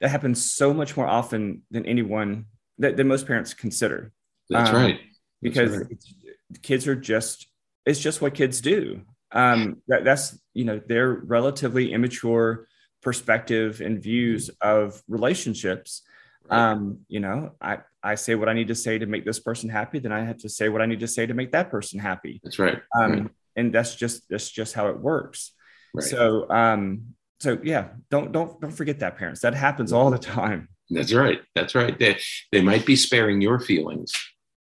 [0.00, 2.46] that happens so much more often than anyone
[2.78, 4.12] that, than most parents consider
[4.48, 6.62] that's um, right that's because right.
[6.62, 7.46] kids are just
[7.86, 9.00] it's just what kids do
[9.32, 12.66] um that, that's you know their relatively immature
[13.02, 16.02] perspective and views of relationships
[16.50, 19.70] Um, you know, I I say what I need to say to make this person
[19.70, 22.00] happy, then I have to say what I need to say to make that person
[22.00, 22.40] happy.
[22.42, 22.80] That's right.
[22.98, 23.30] Um, right.
[23.54, 25.52] and that's just that's just how it works.
[25.94, 26.04] Right.
[26.04, 29.40] So um, so yeah, don't don't don't forget that parents.
[29.40, 30.68] That happens all the time.
[30.90, 31.40] That's right.
[31.54, 31.98] That's right.
[31.98, 32.18] They
[32.52, 34.12] they might be sparing your feelings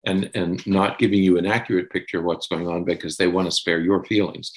[0.06, 3.48] and and not giving you an accurate picture of what's going on because they want
[3.48, 4.52] to spare your feelings.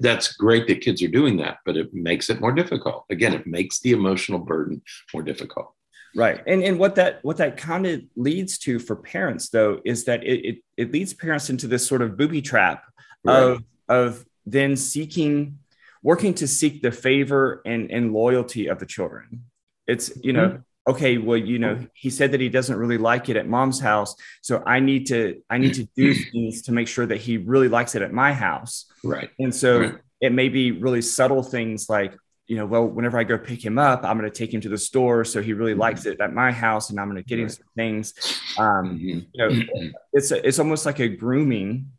[0.00, 3.04] That's great that kids are doing that, but it makes it more difficult.
[3.10, 5.74] Again, it makes the emotional burden more difficult.
[6.14, 6.42] Right.
[6.46, 10.24] And and what that what that kind of leads to for parents though is that
[10.24, 12.84] it it, it leads parents into this sort of booby trap
[13.24, 13.42] right.
[13.42, 15.58] of of then seeking
[16.02, 19.44] working to seek the favor and, and loyalty of the children.
[19.86, 23.28] It's, you know, mm-hmm okay well you know he said that he doesn't really like
[23.28, 26.88] it at mom's house so i need to i need to do things to make
[26.88, 29.94] sure that he really likes it at my house right and so right.
[30.20, 33.78] it may be really subtle things like you know well whenever i go pick him
[33.78, 35.82] up i'm going to take him to the store so he really mm-hmm.
[35.82, 37.42] likes it at my house and i'm going to get right.
[37.42, 38.14] him some things
[38.58, 39.20] um mm-hmm.
[39.32, 41.92] you know it's a, it's almost like a grooming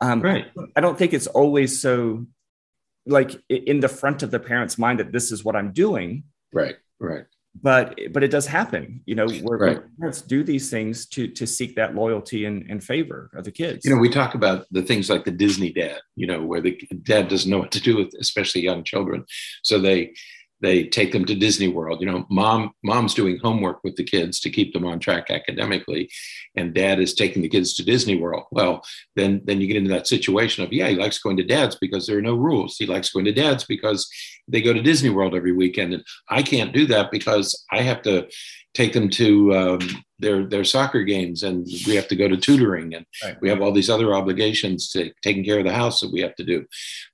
[0.00, 0.46] um right.
[0.74, 2.26] I don't think it's always so
[3.06, 6.24] like in the front of the parent's mind that this is what i'm doing.
[6.52, 7.24] Right right.
[7.62, 9.80] But but it does happen you know where right.
[9.98, 13.84] parents do these things to to seek that loyalty and, and favor of the kids.
[13.84, 16.78] You know we talk about the things like the disney dad you know where the
[17.02, 19.24] dad doesn't know what to do with especially young children.
[19.62, 20.12] So they
[20.60, 22.00] they take them to Disney World.
[22.00, 26.10] You know, mom mom's doing homework with the kids to keep them on track academically,
[26.54, 28.44] and dad is taking the kids to Disney World.
[28.50, 28.82] Well,
[29.16, 32.06] then then you get into that situation of yeah, he likes going to dad's because
[32.06, 32.76] there are no rules.
[32.78, 34.08] He likes going to dad's because
[34.48, 38.02] they go to Disney World every weekend, and I can't do that because I have
[38.02, 38.28] to
[38.74, 42.94] take them to um, their their soccer games, and we have to go to tutoring,
[42.94, 43.36] and right.
[43.40, 46.34] we have all these other obligations to taking care of the house that we have
[46.36, 46.64] to do,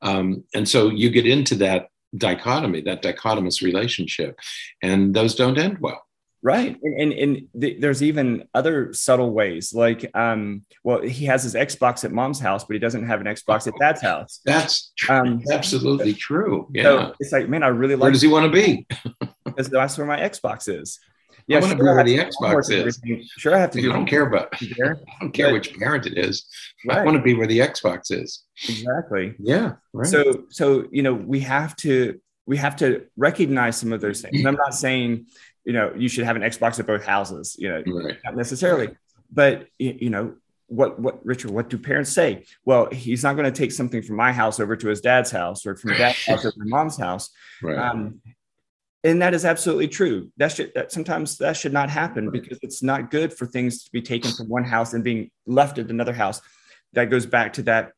[0.02, 4.38] um, and so you get into that dichotomy, that dichotomous relationship,
[4.82, 6.02] and those don't end well.
[6.44, 11.44] Right, and and, and th- there's even other subtle ways, like um, well, he has
[11.44, 14.40] his Xbox at mom's house, but he doesn't have an Xbox at dad's house.
[14.44, 16.68] That's um, absolutely true.
[16.72, 18.02] Yeah, so it's like, man, I really like.
[18.02, 18.86] Where does he want to be?
[19.44, 20.98] because that's where my Xbox is.
[21.46, 23.00] Yeah, I want sure, to be where the Xbox is.
[23.38, 23.80] Sure, I have to.
[23.90, 24.54] I don't care about.
[24.60, 26.46] I don't care which parent it is.
[26.86, 26.98] Right.
[26.98, 28.44] I want to be where the Xbox is.
[28.68, 29.34] Exactly.
[29.38, 29.74] Yeah.
[29.92, 30.06] Right.
[30.06, 34.38] So, so you know, we have to we have to recognize some of those things.
[34.38, 35.26] And I'm not saying
[35.64, 37.56] you know you should have an Xbox at both houses.
[37.58, 38.18] You know, right.
[38.24, 38.90] not necessarily,
[39.30, 40.34] but you know.
[40.68, 41.50] What what Richard?
[41.50, 42.46] What do parents say?
[42.64, 45.66] Well, he's not going to take something from my house over to his dad's house,
[45.66, 47.28] or from dad's house over to my mom's house.
[47.62, 47.76] Right.
[47.76, 48.22] Um,
[49.04, 52.82] and that is absolutely true that should that sometimes that should not happen because it's
[52.82, 56.12] not good for things to be taken from one house and being left at another
[56.12, 56.40] house
[56.92, 57.92] that goes back to that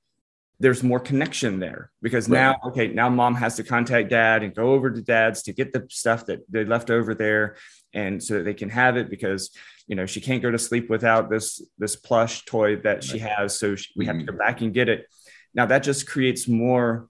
[0.60, 2.38] there's more connection there because right.
[2.38, 5.72] now okay now mom has to contact dad and go over to dad's to get
[5.72, 7.56] the stuff that they left over there
[7.92, 9.50] and so that they can have it because
[9.86, 13.04] you know she can't go to sleep without this this plush toy that right.
[13.04, 14.12] she has so she, we mm-hmm.
[14.12, 14.38] have to go mm-hmm.
[14.38, 15.06] back and get it
[15.54, 17.08] now that just creates more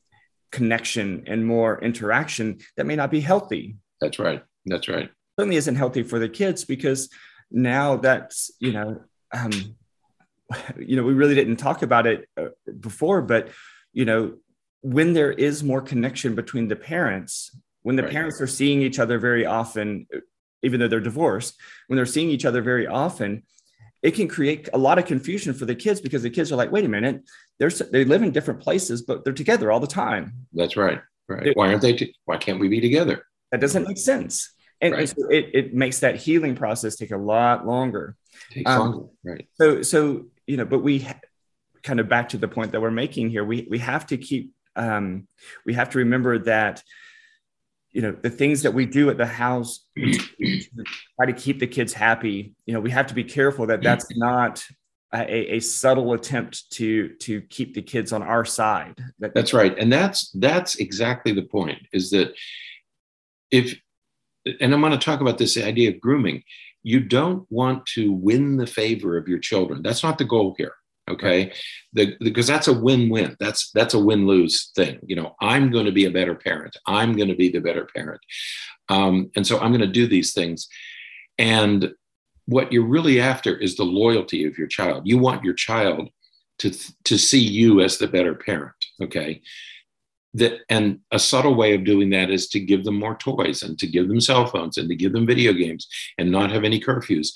[0.51, 4.43] connection and more interaction that may not be healthy that's right.
[4.67, 5.11] That's right.
[5.39, 7.09] Certainly isn't healthy for the kids because
[7.51, 9.01] now that's you know,
[9.33, 9.51] um,
[10.79, 12.49] you know, we really didn't talk about it uh,
[12.81, 13.49] before, but
[13.93, 14.35] you know,
[14.83, 18.13] when there is more connection between the parents, when the right.
[18.13, 20.07] parents are seeing each other very often,
[20.63, 21.55] even though they're divorced,
[21.87, 23.45] when they're seeing each other very often,
[24.03, 26.71] it can create a lot of confusion for the kids because the kids are like,
[26.71, 27.23] wait a minute,
[27.59, 30.35] they're, they live in different places, but they're together all the time.
[30.53, 31.01] That's right.
[31.29, 31.57] Right.
[31.57, 31.95] Why aren't they?
[31.95, 33.25] T- why can't we be together?
[33.55, 34.53] That doesn't make sense.
[34.81, 35.09] And, right.
[35.09, 38.17] so it, it makes that healing process take a lot longer.
[38.51, 39.49] Takes um, longer, right?
[39.55, 41.07] So, so you know, but we
[41.85, 43.45] kind of back to the point that we're making here.
[43.45, 45.29] We we have to keep um,
[45.65, 46.83] we have to remember that
[47.93, 51.93] you know the things that we do at the house try to keep the kids
[51.93, 52.55] happy.
[52.67, 54.65] You know, we have to be careful that that's not
[55.15, 58.99] a, a, subtle attempt to to keep the kids on our side.
[59.21, 61.87] That, that's right, and that's that's exactly the point.
[61.93, 62.35] Is that
[63.55, 63.79] if
[64.61, 66.43] and I'm going to talk about this idea of grooming.
[66.83, 69.83] You don't want to win the favor of your children.
[69.83, 70.75] That's not the goal here.
[71.09, 71.53] Okay.
[71.93, 73.37] The, because that's a win-win.
[73.39, 74.99] That's that's a win-lose thing.
[75.07, 76.77] You know, I'm going to be a better parent.
[76.87, 78.21] I'm going to be the better parent.
[78.89, 80.69] Um, and so I'm going to do these things.
[81.39, 81.93] And
[82.47, 85.07] what you're really after is the loyalty of your child.
[85.07, 86.11] You want your child
[86.59, 86.71] to,
[87.05, 88.77] to see you as the better parent.
[89.03, 89.41] Okay
[90.35, 93.79] that and a subtle way of doing that is to give them more toys and
[93.79, 95.87] to give them cell phones and to give them video games
[96.19, 97.29] and not have any curfews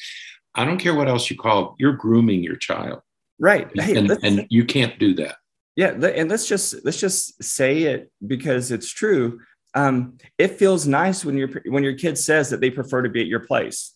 [0.54, 3.00] i don't care what else you call it you're grooming your child
[3.38, 5.36] right hey, and, and you can't do that
[5.76, 9.40] yeah and let's just let's just say it because it's true
[9.74, 13.20] um, it feels nice when your when your kid says that they prefer to be
[13.20, 13.94] at your place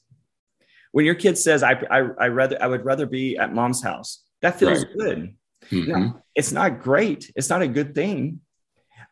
[0.93, 4.23] when your kid says, I, I, I rather, I would rather be at mom's house,
[4.43, 4.99] that feels right.
[4.99, 5.37] good.
[5.71, 6.19] Mm-hmm.
[6.35, 7.31] it's not great.
[7.37, 8.41] It's not a good thing.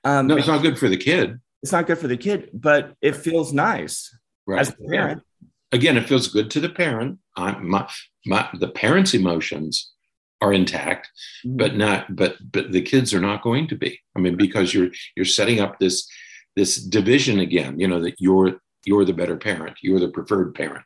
[0.05, 1.39] Um, no, it's not good for the kid.
[1.63, 4.61] It's not good for the kid, but it feels nice right.
[4.61, 5.23] as a parent.
[5.41, 5.49] Yeah.
[5.73, 7.19] Again, it feels good to the parent.
[7.37, 7.89] I'm, my,
[8.27, 9.93] my, the parent's emotions
[10.41, 11.11] are intact,
[11.47, 11.59] mm-hmm.
[11.59, 14.01] but not, but, but the kids are not going to be.
[14.17, 16.09] I mean, because you're, you're setting up this,
[16.57, 20.85] this division again, you know, that you're, you're the better parent, you're the preferred parent.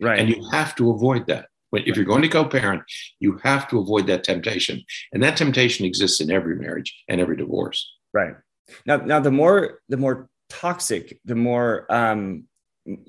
[0.00, 0.18] Right.
[0.18, 1.46] And you have to avoid that.
[1.70, 2.82] But if you're going to co-parent,
[3.20, 7.36] you have to avoid that temptation, and that temptation exists in every marriage and every
[7.36, 7.88] divorce.
[8.12, 8.34] Right
[8.86, 12.44] now, now the more the more toxic, the more um,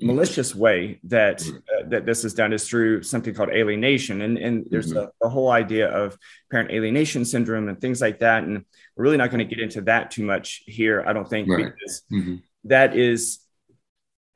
[0.00, 1.56] malicious way that mm-hmm.
[1.56, 5.08] uh, that this is done is through something called alienation, and and there's mm-hmm.
[5.22, 6.16] a, a, whole idea of
[6.50, 8.42] parent alienation syndrome and things like that.
[8.42, 8.64] And
[8.96, 11.66] we're really not going to get into that too much here, I don't think, right.
[11.66, 12.36] because mm-hmm.
[12.64, 13.40] that is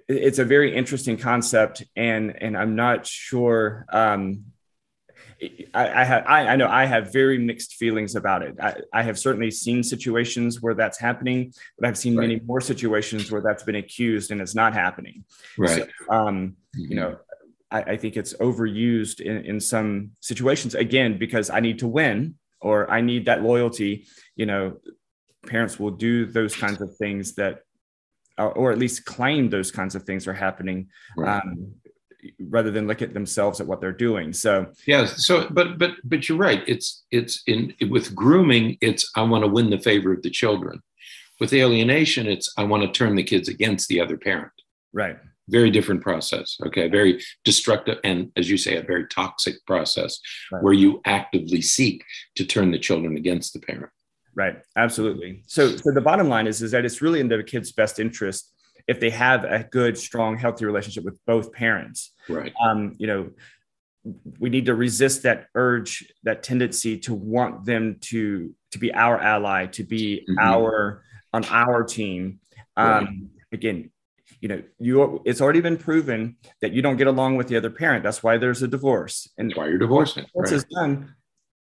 [0.08, 3.86] it's a very interesting concept, and and I'm not sure.
[3.92, 4.44] Um,
[5.74, 8.56] I, I have I, I, know I have very mixed feelings about it.
[8.60, 12.28] I, I, have certainly seen situations where that's happening, but I've seen right.
[12.28, 15.24] many more situations where that's been accused and it's not happening.
[15.58, 15.88] Right.
[16.08, 16.90] So, um, mm-hmm.
[16.90, 17.18] You know,
[17.70, 22.36] I, I, think it's overused in, in some situations again because I need to win
[22.60, 24.06] or I need that loyalty.
[24.36, 24.76] You know,
[25.46, 27.62] parents will do those kinds of things that
[28.38, 31.42] or at least claim those kinds of things are happening right.
[31.42, 31.74] um,
[32.40, 36.28] rather than look at themselves at what they're doing so yeah so but but but
[36.28, 40.22] you're right it's it's in with grooming it's i want to win the favor of
[40.22, 40.80] the children
[41.40, 44.52] with alienation it's i want to turn the kids against the other parent
[44.92, 45.16] right
[45.48, 50.20] very different process okay very destructive and as you say a very toxic process
[50.52, 50.62] right.
[50.62, 52.04] where you actively seek
[52.36, 53.90] to turn the children against the parent
[54.34, 54.56] Right.
[54.76, 55.42] Absolutely.
[55.46, 58.52] So, so the bottom line is, is that it's really in the kid's best interest
[58.88, 62.12] if they have a good, strong, healthy relationship with both parents.
[62.28, 62.52] Right.
[62.62, 63.30] Um, you know,
[64.38, 69.18] we need to resist that urge, that tendency to want them to to be our
[69.20, 70.38] ally, to be mm-hmm.
[70.38, 72.40] our on our team.
[72.76, 73.08] Um, right.
[73.52, 73.90] Again,
[74.40, 77.70] you know, you it's already been proven that you don't get along with the other
[77.70, 78.02] parent.
[78.02, 79.28] That's why there's a divorce.
[79.38, 80.26] And That's why you're divorcing.
[80.34, 80.60] Once right.
[80.60, 81.14] it's done,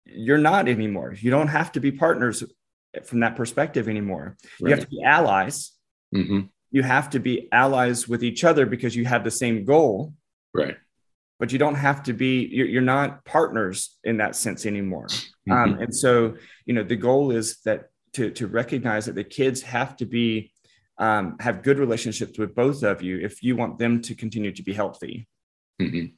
[0.07, 1.15] you're not anymore.
[1.19, 2.43] You don't have to be partners
[3.05, 4.37] from that perspective anymore.
[4.61, 4.71] Right.
[4.71, 5.73] You have to be allies.
[6.15, 6.41] Mm-hmm.
[6.71, 10.15] You have to be allies with each other because you have the same goal.
[10.55, 10.77] Right.
[11.39, 15.09] But you don't have to be, you're, you're not partners in that sense anymore.
[15.49, 15.73] Mm-hmm.
[15.73, 19.63] Um, and so, you know, the goal is that to, to recognize that the kids
[19.63, 20.53] have to be,
[20.99, 24.63] um, have good relationships with both of you if you want them to continue to
[24.63, 25.27] be healthy.
[25.81, 26.15] Mm-hmm.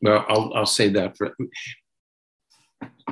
[0.00, 1.36] Well, I'll, I'll say that for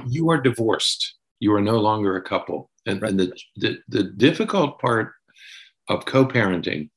[0.07, 2.71] you are divorced you are no longer a couple.
[2.87, 3.11] And, right.
[3.11, 5.15] and the, the, the difficult part
[5.91, 6.89] of co parenting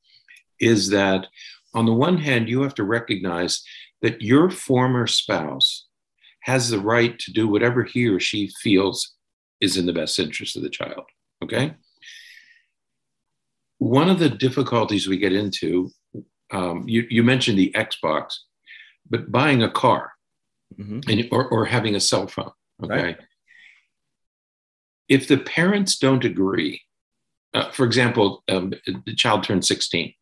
[0.60, 1.26] is that,
[1.74, 3.62] on the one hand, you have to recognize
[4.00, 5.86] that your former spouse
[6.42, 9.14] has the right to do whatever he or she feels
[9.60, 11.04] is in the best interest of the child.
[11.42, 11.74] Okay.
[13.78, 15.90] One of the difficulties we get into,
[16.52, 18.34] um, you, you mentioned the Xbox,
[19.10, 20.12] but buying a car
[20.78, 21.00] mm-hmm.
[21.10, 22.52] and, or, or having a cell phone.
[22.82, 23.02] Okay.
[23.02, 23.18] Right
[25.08, 26.82] if the parents don't agree,
[27.54, 28.72] uh, for example, um,
[29.06, 30.12] the child turns 16,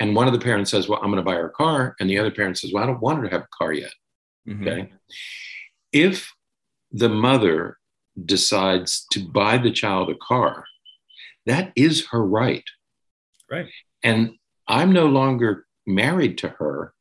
[0.00, 1.96] and one of the parents says, Well, I'm going to buy her a car.
[1.98, 3.92] And the other parent says, Well, I don't want her to have a car yet.
[4.46, 4.68] Mm-hmm.
[4.68, 4.92] Okay.
[5.92, 6.32] If
[6.92, 7.78] the mother
[8.22, 10.64] decides to buy the child a car,
[11.46, 12.64] that is her right.
[13.50, 13.68] Right.
[14.02, 14.34] And
[14.66, 16.92] I'm no longer married to her.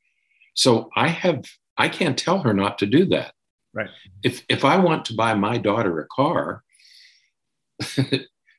[0.54, 1.46] So I have,
[1.78, 3.34] I can't tell her not to do that.
[3.74, 3.90] Right.
[4.24, 6.64] If, if I want to buy my daughter a car,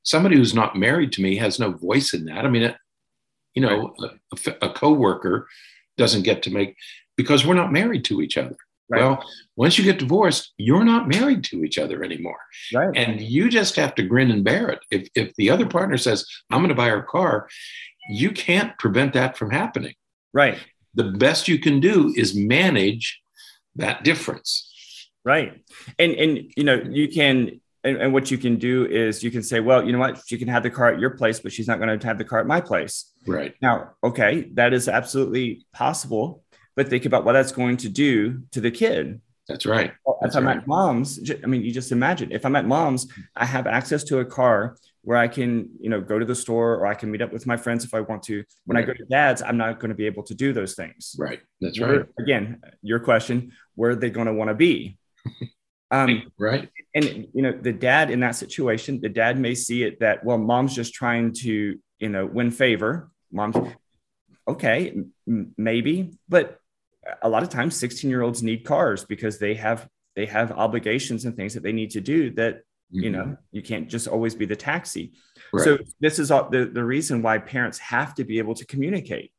[0.02, 2.44] somebody who's not married to me has no voice in that.
[2.44, 2.76] I mean, it,
[3.54, 4.10] you know, right.
[4.46, 5.48] a, a coworker
[5.96, 6.76] doesn't get to make
[7.16, 8.56] because we're not married to each other.
[8.90, 9.02] Right.
[9.02, 9.22] Well,
[9.56, 12.38] once you get divorced, you're not married to each other anymore.
[12.72, 12.96] Right.
[12.96, 14.78] And you just have to grin and bear it.
[14.90, 17.48] If, if the other partner says, I'm going to buy her car,
[18.08, 19.94] you can't prevent that from happening.
[20.32, 20.56] Right.
[20.94, 23.20] The best you can do is manage
[23.76, 24.64] that difference.
[25.22, 25.62] Right.
[25.98, 29.42] And, and, you know, you can, and, and, what you can do is you can
[29.42, 31.66] say, well, you know what, she can have the car at your place, but she's
[31.66, 33.12] not going to have the car at my place.
[33.26, 33.54] Right.
[33.62, 36.42] Now, okay, that is absolutely possible,
[36.76, 39.20] but think about what that's going to do to the kid.
[39.48, 39.92] That's right.
[40.20, 40.58] That's if I'm right.
[40.58, 44.18] at mom's, I mean, you just imagine if I'm at mom's, I have access to
[44.18, 47.22] a car where I can, you know, go to the store or I can meet
[47.22, 48.44] up with my friends if I want to.
[48.66, 48.84] When right.
[48.84, 51.16] I go to dad's, I'm not going to be able to do those things.
[51.18, 51.40] Right.
[51.62, 52.06] That's where, right.
[52.18, 54.98] Again, your question, where are they going to want to be?
[55.90, 56.68] Um, right.
[56.94, 60.38] And you know, the dad in that situation, the dad may see it that well,
[60.38, 63.10] mom's just trying to you know win favor.
[63.32, 63.56] Mom's
[64.46, 64.94] okay,
[65.26, 66.60] m- maybe, but
[67.22, 71.24] a lot of times 16 year olds need cars because they have they have obligations
[71.24, 73.00] and things that they need to do that mm-hmm.
[73.04, 75.12] you know you can't just always be the taxi
[75.52, 75.64] right.
[75.64, 79.32] so this is all the, the reason why parents have to be able to communicate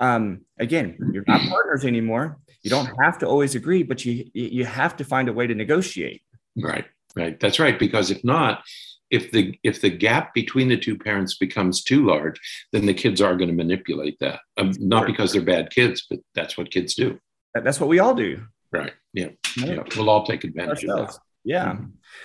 [0.00, 4.64] um, again you're not partners anymore you don't have to always agree but you you
[4.64, 6.22] have to find a way to negotiate
[6.56, 8.62] right right that's right because if not
[9.10, 12.40] if the if the gap between the two parents becomes too large,
[12.72, 14.40] then the kids are going to manipulate that.
[14.56, 17.18] Um, not because they're bad kids, but that's what kids do.
[17.54, 18.44] That's what we all do.
[18.72, 18.92] Right.
[19.12, 19.28] Yeah.
[19.56, 19.82] Yeah.
[19.96, 21.14] We'll all take advantage Ourselves.
[21.14, 21.20] of that.
[21.44, 21.72] Yeah.
[21.72, 21.84] Mm-hmm.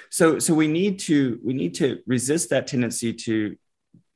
[0.09, 3.55] So so we need to we need to resist that tendency to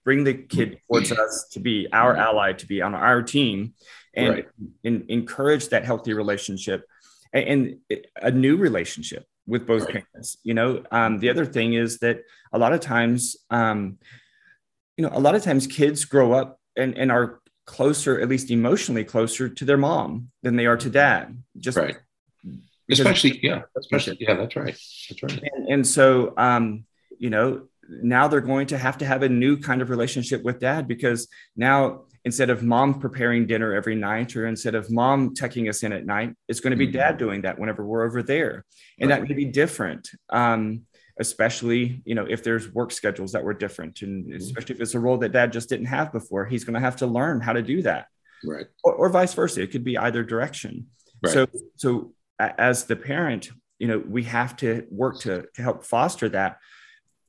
[0.06, 2.22] bring the kid towards us to be our mm-hmm.
[2.22, 3.74] ally, to be on our team,
[4.14, 4.48] and, right.
[4.86, 6.88] and encourage that healthy relationship
[7.34, 10.06] and, and a new relationship with both right.
[10.06, 10.38] parents.
[10.44, 12.22] You know, um, the other thing is that
[12.54, 13.98] a lot of times, um,
[14.96, 18.52] you know, a lot of times kids grow up and, and are closer, at least
[18.52, 21.38] emotionally closer to their mom than they are to dad.
[21.58, 21.98] Just right.
[22.90, 24.78] Especially, yeah, especially, yeah, that's right.
[25.10, 25.42] That's right.
[25.56, 26.86] And, and so, um,
[27.18, 30.60] you know, now they're going to have to have a new kind of relationship with
[30.60, 35.70] dad because now instead of mom preparing dinner every night or instead of mom tucking
[35.70, 36.98] us in at night it's going to be mm-hmm.
[36.98, 38.66] dad doing that whenever we're over there
[39.00, 39.22] and right.
[39.22, 40.82] that may be different um,
[41.20, 44.38] especially you know if there's work schedules that were different and mm-hmm.
[44.38, 46.96] especially if it's a role that dad just didn't have before he's going to have
[46.96, 48.08] to learn how to do that
[48.44, 50.88] right or, or vice versa it could be either direction
[51.24, 51.34] right.
[51.34, 56.28] so so as the parent you know we have to work to, to help foster
[56.30, 56.58] that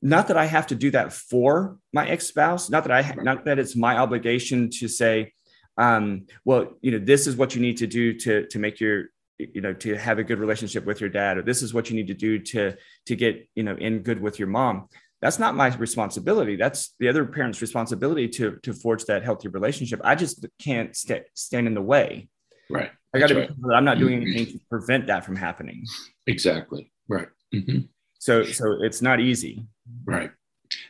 [0.01, 3.59] not that I have to do that for my ex-spouse, not that I not that
[3.59, 5.33] it's my obligation to say,
[5.77, 9.05] um, well, you know, this is what you need to do to to make your
[9.37, 11.95] you know to have a good relationship with your dad or this is what you
[11.95, 12.75] need to do to
[13.05, 14.87] to get you know in good with your mom.
[15.21, 16.57] That's not my responsibility.
[16.57, 20.01] That's the other parent's responsibility to to forge that healthy relationship.
[20.03, 22.29] I just can't st- stand in the way.
[22.69, 22.91] Right.
[23.15, 23.51] I got to right.
[23.73, 24.31] i'm not doing mm-hmm.
[24.33, 25.85] anything to prevent that from happening.
[26.27, 26.91] Exactly.
[27.07, 27.29] Right.
[27.53, 27.79] Mm-hmm.
[28.19, 29.65] So so it's not easy
[30.05, 30.31] Right.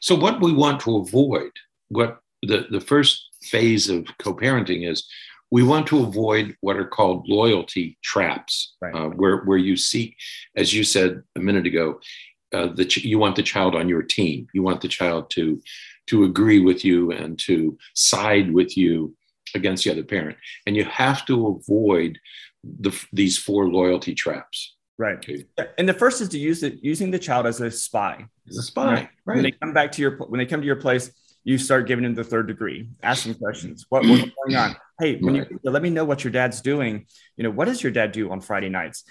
[0.02, 1.52] So what we want to avoid,
[1.90, 5.08] what the, the first phase of co-parenting is,
[5.50, 8.94] we want to avoid what are called loyalty traps, right.
[8.94, 10.16] uh, where, where you seek,
[10.56, 12.00] as you said a minute ago,
[12.54, 14.48] uh, that ch- you want the child on your team.
[14.54, 15.62] You want the child to,
[16.08, 19.16] to agree with you and to side with you
[19.56, 20.38] against the other parent.
[20.66, 22.20] And you have to avoid
[22.64, 24.77] the, these four loyalty traps.
[24.98, 25.24] Right.
[25.78, 28.26] And the first is to use it using the child as a spy.
[28.50, 28.86] As a spy.
[28.86, 29.10] Right.
[29.26, 29.36] right.
[29.36, 31.12] When they come back to your when they come to your place,
[31.44, 33.86] you start giving them the third degree, asking questions.
[33.90, 34.76] What, what's going on?
[35.00, 35.48] Hey, when right.
[35.50, 37.06] you let me know what your dad's doing.
[37.38, 39.04] You know, what does your dad do on Friday nights?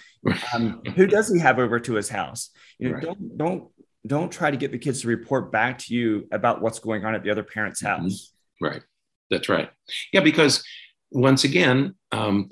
[0.52, 2.50] Um, who does he have over to his house?
[2.78, 3.04] You know, right.
[3.04, 3.68] don't don't
[4.06, 7.14] don't try to get the kids to report back to you about what's going on
[7.14, 8.02] at the other parent's mm-hmm.
[8.02, 8.32] house.
[8.60, 8.82] Right.
[9.30, 9.70] That's right.
[10.12, 10.64] Yeah, because
[11.10, 12.50] once again, um,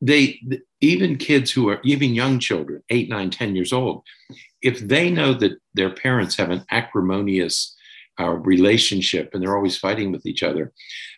[0.00, 0.40] they
[0.80, 4.02] even kids who are even young children eight nine ten years old
[4.62, 7.74] if they know that their parents have an acrimonious
[8.18, 10.72] uh, relationship and they're always fighting with each other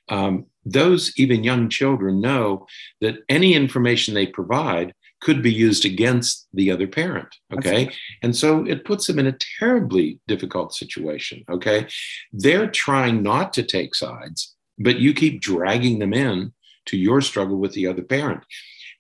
[0.09, 2.67] um, those even young children know
[3.01, 7.91] that any information they provide could be used against the other parent okay?
[8.23, 11.87] and so it puts them in a terribly difficult situation okay?
[12.33, 16.53] They're trying not to take sides but you keep dragging them in
[16.89, 18.43] to your struggle with the other parent.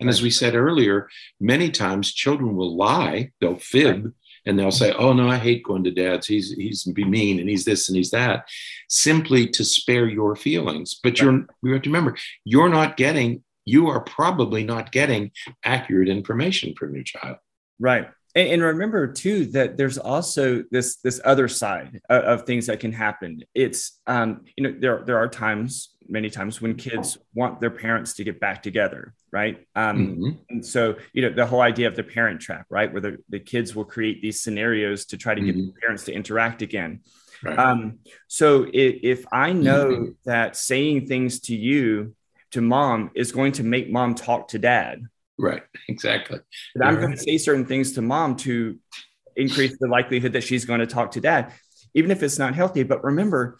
[0.00, 1.08] And as we said earlier,
[1.40, 4.12] many times children will lie, they'll fib,
[4.46, 6.26] and they'll say, "Oh no, I hate going to dad's.
[6.26, 8.48] He's he's be mean and he's this and he's that,"
[8.88, 10.98] simply to spare your feelings.
[11.02, 15.32] But you're you have to remember, you're not getting, you are probably not getting
[15.64, 17.36] accurate information from your child.
[17.78, 18.08] Right.
[18.38, 22.78] And, and remember too that there's also this this other side of, of things that
[22.78, 23.42] can happen.
[23.52, 28.14] It's um, you know there there are times many times when kids want their parents
[28.14, 30.30] to get back together right um, mm-hmm.
[30.48, 33.38] and so you know the whole idea of the parent trap right where the, the
[33.38, 35.58] kids will create these scenarios to try to mm-hmm.
[35.58, 37.00] get the parents to interact again
[37.42, 37.58] right.
[37.58, 40.10] um, so if, if i know mm-hmm.
[40.24, 42.14] that saying things to you
[42.52, 45.02] to mom is going to make mom talk to dad
[45.38, 46.38] right exactly
[46.82, 48.78] i'm going to say certain things to mom to
[49.36, 51.52] increase the likelihood that she's going to talk to dad
[51.94, 53.58] even if it's not healthy but remember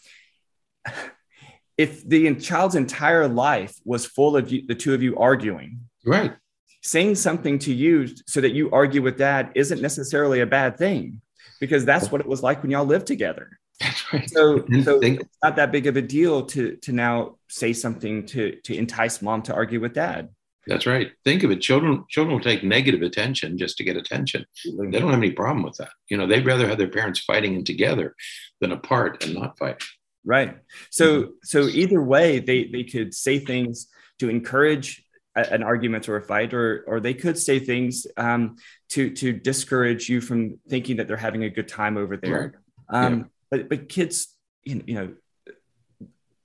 [1.79, 6.35] if the child's entire life was full of you, the two of you arguing, right?
[6.83, 11.21] Saying something to you so that you argue with dad isn't necessarily a bad thing
[11.61, 13.59] because that's what it was like when y'all lived together.
[13.81, 14.29] That's right.
[14.29, 18.57] So, so it's not that big of a deal to to now say something to
[18.65, 20.31] to entice mom to argue with dad.
[20.69, 21.13] That's right.
[21.25, 21.61] Think of it.
[21.61, 24.45] Children children will take negative attention just to get attention.
[24.65, 25.91] They don't have any problem with that.
[26.09, 28.15] You know, they'd rather have their parents fighting and together
[28.61, 29.87] than apart and not fighting.
[30.25, 30.59] Right.
[30.91, 31.31] So mm-hmm.
[31.43, 33.89] so either way, they they could say things
[34.19, 35.05] to encourage
[35.35, 38.57] an argument or a fight, or or they could say things um,
[38.91, 42.55] to to discourage you from thinking that they're having a good time over there.
[42.91, 43.05] Right.
[43.05, 43.25] Um, yeah.
[43.51, 45.15] But but kids, you know,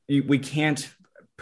[0.08, 0.90] you, we can't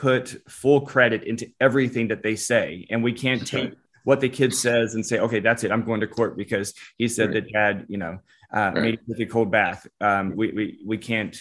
[0.02, 3.74] put full credit into everything that they say, and we can't take
[4.04, 5.72] what the kid says and say, okay, that's it.
[5.72, 7.46] I'm going to court because he said right.
[7.46, 8.18] that dad, you know,
[8.52, 8.82] uh, right.
[8.82, 9.86] made with a cold bath.
[10.02, 11.38] Um, we, we, we can't,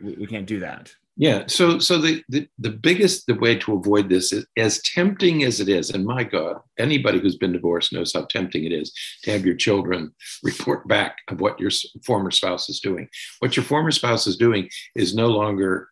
[0.00, 0.94] we, we can't do that.
[1.16, 1.44] Yeah.
[1.48, 5.58] So, so the, the, the biggest the way to avoid this is as tempting as
[5.58, 5.90] it is.
[5.90, 8.92] And my God, anybody who's been divorced knows how tempting it is
[9.24, 11.70] to have your children report back of what your
[12.04, 13.08] former spouse is doing.
[13.40, 15.88] What your former spouse is doing is no longer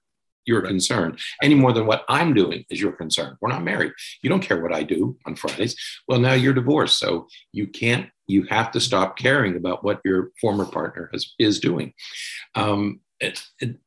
[0.47, 0.69] your right.
[0.69, 3.37] concern any more than what I'm doing is your concern.
[3.41, 3.93] We're not married.
[4.23, 5.77] You don't care what I do on Fridays.
[6.09, 6.99] Well, now you're divorced.
[6.99, 11.61] So you can't, you have to stop caring about what your former partner has, is
[11.61, 11.93] doing.
[12.55, 13.79] Um, it, it,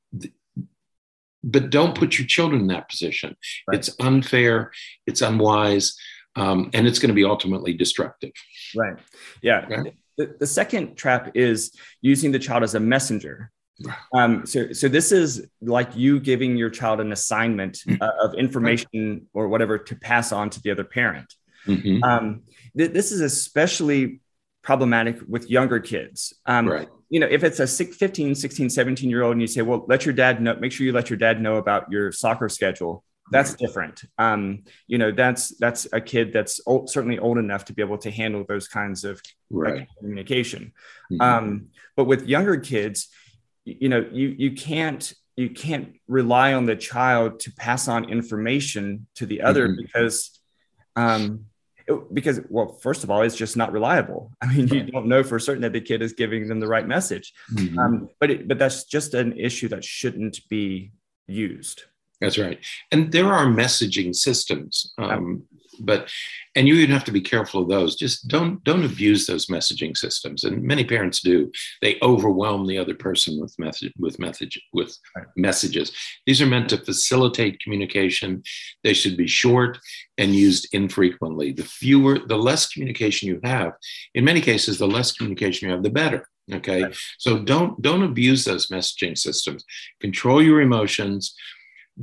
[1.43, 3.35] but don't put your children in that position.
[3.67, 3.77] Right.
[3.77, 4.71] It's unfair,
[5.05, 5.95] it's unwise,
[6.35, 8.31] um, and it's going to be ultimately destructive.
[8.75, 8.97] Right.
[9.41, 9.83] Yeah.
[10.17, 13.51] The, the second trap is using the child as a messenger.
[14.13, 18.01] Um, so, so this is like you giving your child an assignment mm-hmm.
[18.01, 21.31] uh, of information or whatever to pass on to the other parent.
[21.67, 22.03] Mm-hmm.
[22.03, 22.41] Um,
[22.75, 24.21] th- this is especially
[24.63, 26.33] problematic with younger kids.
[26.45, 26.89] Um, right.
[27.09, 30.05] You know, if it's a 15, 16, 17 year old and you say, well, let
[30.05, 33.03] your dad know, make sure you let your dad know about your soccer schedule.
[33.31, 34.03] That's different.
[34.17, 37.97] Um, you know, that's that's a kid that's old, certainly old enough to be able
[37.99, 39.79] to handle those kinds of right.
[39.79, 40.73] like, communication.
[41.11, 41.21] Mm-hmm.
[41.21, 43.09] Um, but with younger kids,
[43.67, 49.07] you know you you can't you can't rely on the child to pass on information
[49.15, 49.81] to the other mm-hmm.
[49.81, 50.39] because
[50.95, 51.45] um
[51.85, 54.31] it, because well first of all it's just not reliable.
[54.41, 56.87] I mean you don't know for certain that the kid is giving them the right
[56.87, 57.33] message.
[57.53, 57.79] Mm-hmm.
[57.79, 60.91] um, but it, but that's just an issue that shouldn't be
[61.27, 61.83] used.
[62.21, 62.59] That's right.
[62.91, 65.43] And there are messaging systems um,
[65.79, 66.09] but
[66.55, 67.95] and you even have to be careful of those.
[67.95, 70.43] Just don't don't abuse those messaging systems.
[70.43, 71.51] And many parents do.
[71.81, 74.97] They overwhelm the other person with message with message with
[75.35, 75.91] messages.
[76.25, 78.43] These are meant to facilitate communication.
[78.83, 79.77] They should be short
[80.17, 81.53] and used infrequently.
[81.53, 83.73] The fewer the less communication you have
[84.15, 86.83] in many cases the less communication you have the better okay?
[86.83, 86.95] Right.
[87.17, 89.63] so don't don't abuse those messaging systems.
[89.99, 91.35] Control your emotions.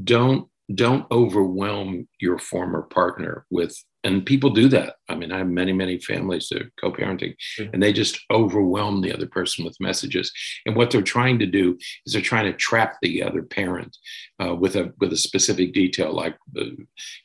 [0.03, 4.97] Don't don't overwhelm your former partner with and people do that.
[5.09, 7.35] I mean i have many many families that are co-parenting
[7.73, 10.33] and they just overwhelm the other person with messages.
[10.67, 13.97] And what they're trying to do is they're trying to trap the other parent
[14.43, 16.65] uh, with a with a specific detail like uh,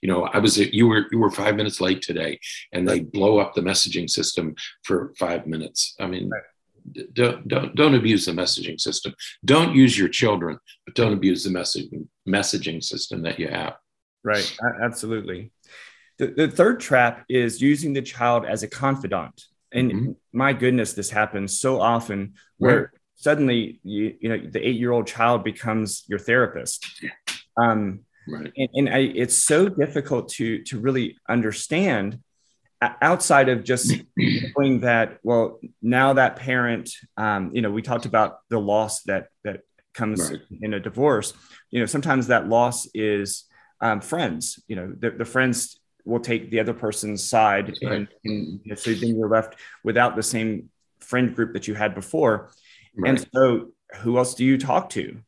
[0.02, 2.40] you know i was you were you were five minutes late today
[2.74, 5.96] and they blow up the messaging system for five minutes.
[6.00, 6.44] I mean right
[7.14, 9.14] don't, don't, don't abuse the messaging system.
[9.46, 13.76] Don't use your children, but don't abuse the messaging messaging system that you have.
[14.24, 14.58] Right.
[14.84, 15.52] Absolutely.
[16.18, 19.44] The, the third trap is using the child as a confidant.
[19.72, 20.12] And mm-hmm.
[20.34, 22.88] my goodness, this happens so often where right.
[23.16, 26.86] suddenly you, you know the eight year old child becomes your therapist.
[27.62, 28.52] Um, right.
[28.56, 32.20] And, and I, it's so difficult to to really understand
[32.82, 38.40] outside of just knowing that well now that parent um, you know we talked about
[38.50, 39.62] the loss that that
[39.94, 40.40] comes right.
[40.62, 41.34] in a divorce
[41.72, 43.46] you know sometimes that loss is
[43.82, 47.92] um, friends you know the, the, friends will take the other person's side right.
[47.92, 50.70] and, and you know, so then you're left without the same
[51.00, 52.52] friend group that you had before
[52.98, 53.10] right.
[53.10, 55.20] and so who else do you talk to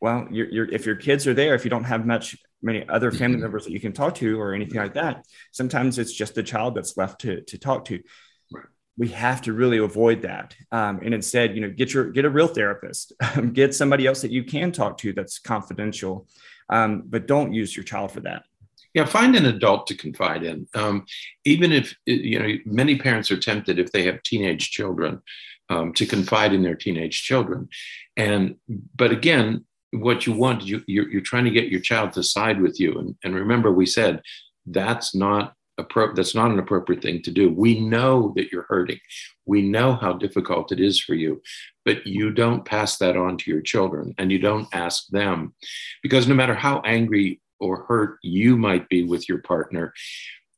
[0.00, 3.10] well you're, you're, if your kids are there if you don't have much many other
[3.10, 3.42] family mm-hmm.
[3.42, 5.26] members that you can talk to or anything like that.
[5.50, 8.00] Sometimes it's just the child that's left to, to talk to.
[8.52, 8.64] Right.
[8.96, 12.30] We have to really avoid that, um, and instead, you know, get your get a
[12.30, 13.12] real therapist,
[13.52, 16.28] get somebody else that you can talk to that's confidential,
[16.68, 18.44] um, but don't use your child for that.
[18.94, 20.68] Yeah, find an adult to confide in.
[20.74, 21.06] Um,
[21.46, 25.22] even if you know, many parents are tempted if they have teenage children
[25.70, 27.70] um, to confide in their teenage children,
[28.16, 28.56] and
[28.94, 32.60] but again, what you want you you're, you're, trying to get your child to side
[32.60, 32.98] with you.
[32.98, 34.22] And, and remember we said
[34.66, 37.50] that's not appro- that's not an appropriate thing to do.
[37.50, 39.00] We know that you're hurting.
[39.44, 41.42] We know how difficult it is for you
[41.84, 45.54] but you don't pass that on to your children and you don't ask them.
[46.02, 49.92] Because no matter how angry or hurt you might be with your partner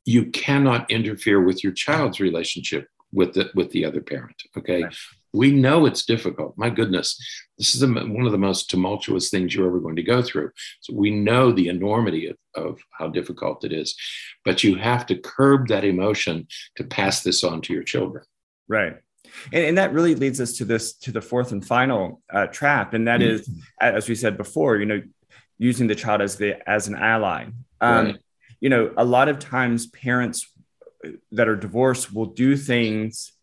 [0.06, 4.82] you cannot interfere with your child's relationship with the with the other parent okay?
[4.84, 4.96] Right.
[5.34, 6.56] We know it's difficult.
[6.56, 7.18] My goodness,
[7.58, 10.50] this is a, one of the most tumultuous things you're ever going to go through.
[10.80, 13.94] So we know the enormity of, of how difficult it is,
[14.44, 18.24] but you have to curb that emotion to pass this on to your children.
[18.68, 18.96] Right.
[19.52, 22.94] And, and, that really leads us to this to the fourth and final uh, trap
[22.94, 23.34] and that mm-hmm.
[23.34, 25.02] is as we said before you know
[25.58, 27.46] using the child as the as an ally
[27.80, 28.18] um, right
[28.64, 30.50] you know, a lot of times parents
[31.32, 33.33] that are divorced will do things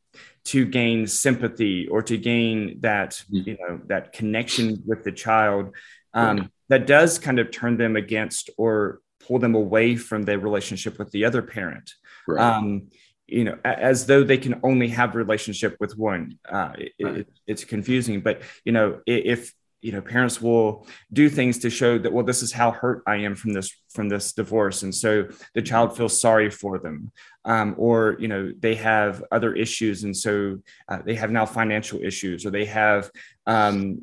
[0.45, 3.49] to gain sympathy or to gain that mm-hmm.
[3.49, 5.75] you know that connection with the child
[6.13, 10.97] um, that does kind of turn them against or pull them away from their relationship
[10.99, 11.93] with the other parent
[12.27, 12.41] right.
[12.41, 12.87] um,
[13.27, 17.17] you know as though they can only have relationship with one uh, it, right.
[17.17, 21.97] it, it's confusing but you know if you know parents will do things to show
[21.97, 25.27] that well this is how hurt i am from this from this divorce and so
[25.55, 27.11] the child feels sorry for them
[27.45, 31.99] um, or you know they have other issues and so uh, they have now financial
[32.01, 33.09] issues or they have
[33.47, 34.01] um,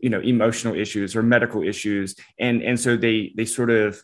[0.00, 4.02] you know emotional issues or medical issues and and so they they sort of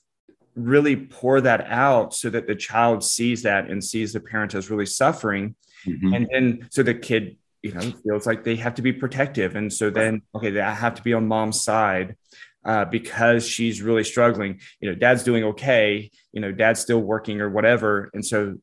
[0.55, 4.71] really pour that out so that the child sees that and sees the parent as
[4.71, 5.57] really suffering.
[5.85, 6.15] Mm-hmm.
[6.15, 9.71] and then so the kid you know feels like they have to be protective and
[9.71, 12.17] so then okay i have to be on mom's side
[12.65, 17.41] uh, because she's really struggling you know dad's doing okay you know dad's still working
[17.41, 18.57] or whatever and so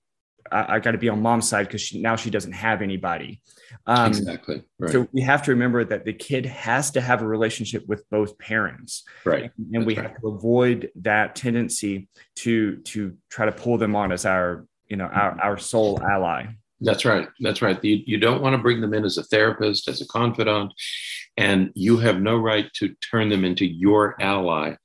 [0.51, 3.41] i, I got to be on mom's side because now she doesn't have anybody
[3.87, 4.91] um, exactly right.
[4.91, 8.37] so we have to remember that the kid has to have a relationship with both
[8.37, 10.07] parents right and, and we right.
[10.07, 14.97] have to avoid that tendency to to try to pull them on as our you
[14.97, 16.47] know our, our sole ally
[16.81, 17.27] that's right.
[17.39, 17.81] That's right.
[17.83, 20.73] You, you don't want to bring them in as a therapist, as a confidant,
[21.41, 24.75] and you have no right to turn them into your ally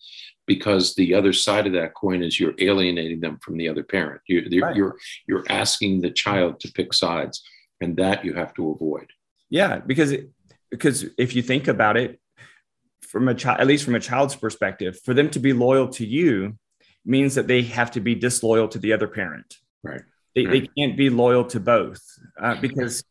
[0.46, 4.20] because the other side of that coin is you're alienating them from the other parent.
[4.28, 4.76] You, you're, right.
[4.76, 4.96] you're,
[5.26, 7.42] you're asking the child to pick sides,
[7.80, 9.08] and that you have to avoid.
[9.50, 10.14] Yeah, because
[10.70, 12.20] because if you think about it,
[13.02, 16.06] from a child, at least from a child's perspective, for them to be loyal to
[16.06, 16.58] you
[17.04, 19.56] means that they have to be disloyal to the other parent.
[19.82, 20.02] Right.
[20.34, 20.66] They, they hmm.
[20.76, 22.02] can't be loyal to both
[22.40, 23.04] uh, because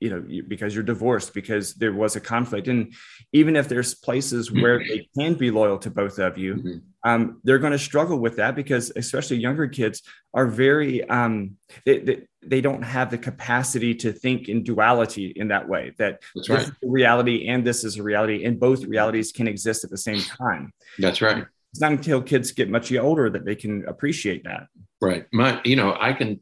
[0.00, 2.92] you know because you're divorced because there was a conflict and
[3.32, 4.60] even if there's places hmm.
[4.60, 6.78] where they can be loyal to both of you mm-hmm.
[7.04, 10.02] um, they're going to struggle with that because especially younger kids
[10.34, 15.48] are very um, they, they, they, don't have the capacity to think in duality in
[15.48, 16.58] that way that that's right.
[16.58, 19.90] this is a reality and this is a reality and both realities can exist at
[19.90, 23.86] the same time that's right it's not until kids get much older that they can
[23.88, 24.66] appreciate that
[25.00, 25.26] Right.
[25.32, 26.40] My, you know, I can,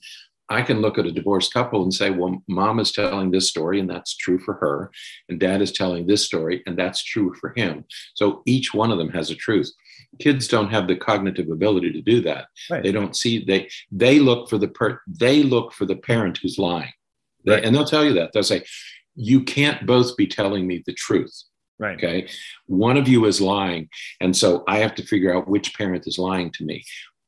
[0.51, 3.80] I can look at a divorced couple and say, well, mom is telling this story
[3.80, 4.90] and that's true for her.
[5.28, 7.84] And dad is telling this story and that's true for him.
[8.14, 9.72] So each one of them has a truth.
[10.18, 12.47] Kids don't have the cognitive ability to do that.
[12.70, 12.82] Right.
[12.82, 16.59] They don't see, they, they look for the, per, they look for the parent who's
[16.59, 16.92] lying.
[17.45, 17.64] They, right.
[17.64, 18.32] And they'll tell you that.
[18.32, 18.64] They'll say,
[19.14, 21.34] you can't both be telling me the truth.
[21.78, 21.97] Right.
[21.97, 22.28] Okay.
[22.66, 23.88] One of you is lying.
[24.20, 26.84] And so I have to figure out which parent is lying to me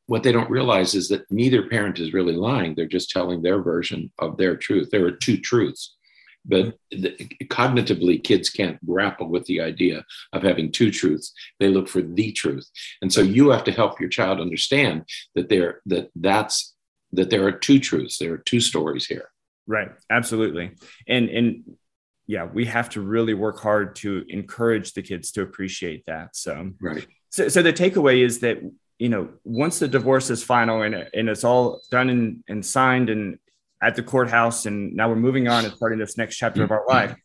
[0.07, 2.75] what they don't realize is that neither parent is really lying.
[2.75, 4.91] They're just telling their version of their truth.
[4.91, 5.97] There are two truths.
[6.49, 11.33] But the, cognitively, kids can't grapple with the idea of having two truths.
[11.59, 12.71] They look for the truth,
[13.03, 16.77] and so you have to help your child understand that there that that's
[17.13, 18.19] that there are two truths.
[18.19, 19.29] There are two stories here.
[19.67, 19.91] Right.
[20.09, 20.77] Absolutely.
[21.09, 21.77] And and
[22.29, 26.37] yeah, we have to really work hard to encourage the kids to appreciate that.
[26.37, 27.07] So right.
[27.31, 28.59] So, so the takeaway is that
[28.99, 33.11] you know, once the divorce is final and, and it's all done and, and signed
[33.11, 33.39] and
[33.83, 36.81] at the courthouse, and now we're moving on and starting this next chapter of our
[36.81, 37.11] mm-hmm.
[37.11, 37.17] life.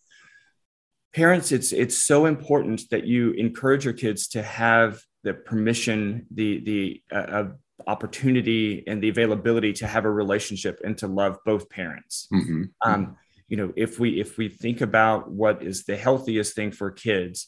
[1.13, 6.59] Parents, it's it's so important that you encourage your kids to have the permission, the
[6.59, 7.45] the uh,
[7.87, 12.27] opportunity, and the availability to have a relationship and to love both parents.
[12.33, 12.63] Mm-hmm.
[12.85, 13.17] Um,
[13.47, 17.47] you know, if we if we think about what is the healthiest thing for kids,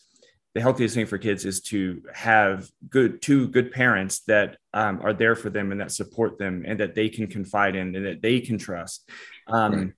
[0.53, 5.13] the healthiest thing for kids is to have good two good parents that um, are
[5.13, 8.21] there for them and that support them and that they can confide in and that
[8.21, 9.09] they can trust
[9.47, 9.91] um, right.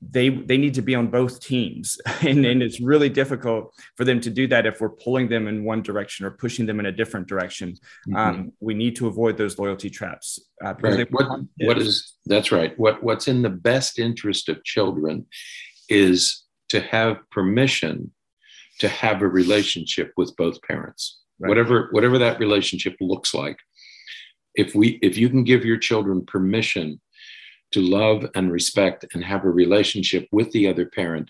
[0.00, 4.20] they they need to be on both teams and, and it's really difficult for them
[4.20, 6.92] to do that if we're pulling them in one direction or pushing them in a
[6.92, 7.72] different direction
[8.08, 8.16] mm-hmm.
[8.16, 11.10] um, we need to avoid those loyalty traps uh, right.
[11.10, 15.26] what, what is that's right what what's in the best interest of children
[15.88, 18.10] is to have permission
[18.80, 21.20] to have a relationship with both parents.
[21.40, 21.48] Right.
[21.48, 23.58] whatever whatever that relationship looks like.
[24.54, 27.00] If we if you can give your children permission
[27.72, 31.28] to love and respect and have a relationship with the other parent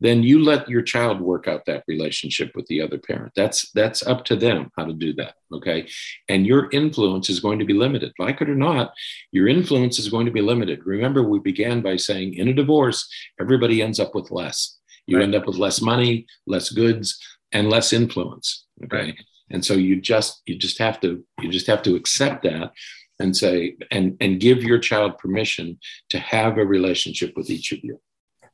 [0.00, 3.32] then you let your child work out that relationship with the other parent.
[3.34, 5.88] That's that's up to them how to do that okay?
[6.28, 8.12] And your influence is going to be limited.
[8.18, 8.92] Like it or not
[9.32, 10.80] your influence is going to be limited.
[10.84, 13.08] Remember we began by saying in a divorce
[13.40, 14.77] everybody ends up with less
[15.08, 15.24] you right.
[15.24, 17.18] end up with less money, less goods,
[17.52, 18.66] and less influence.
[18.84, 18.96] Okay.
[18.96, 19.18] Right.
[19.50, 22.72] And so you just you just have to you just have to accept that
[23.18, 25.78] and say and and give your child permission
[26.10, 28.00] to have a relationship with each of you.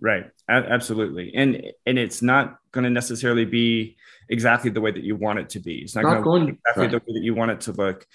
[0.01, 0.27] Right.
[0.49, 1.33] A- absolutely.
[1.35, 3.97] And and it's not going to necessarily be
[4.29, 5.79] exactly the way that you want it to be.
[5.79, 6.91] It's not, not going, to be exactly right.
[6.93, 8.07] the way that you want it to look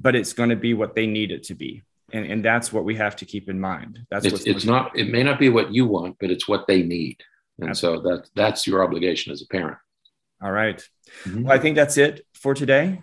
[0.00, 1.82] but it's going to be what they need it to be.
[2.12, 4.00] And, and that's what we have to keep in mind.
[4.10, 6.82] That's it's, it's not, it may not be what you want, but it's what they
[6.82, 7.22] need.
[7.60, 8.10] And Absolutely.
[8.10, 9.78] so that, that's your obligation as a parent.
[10.42, 10.82] All right.
[11.24, 11.44] mm-hmm.
[11.44, 13.02] Well, I think that's it for today.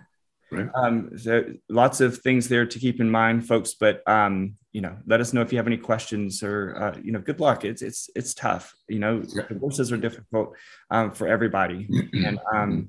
[0.50, 0.68] Right.
[0.74, 3.74] Um, so lots of things there to keep in mind, folks.
[3.74, 7.12] But um, you know, let us know if you have any questions or uh, you
[7.12, 7.64] know, good luck.
[7.64, 8.74] It's it's it's tough.
[8.88, 9.42] You know, yeah.
[9.46, 10.56] divorces are difficult
[10.90, 12.88] um, for everybody, and um,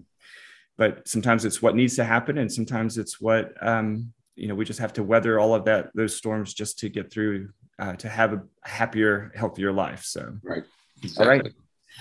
[0.77, 4.63] but sometimes it's what needs to happen, and sometimes it's what um, you know we
[4.63, 7.49] just have to weather all of that those storms just to get through
[7.79, 10.03] uh, to have a happier, healthier life.
[10.03, 10.63] So right.
[11.03, 11.25] Exactly.
[11.25, 11.53] All right.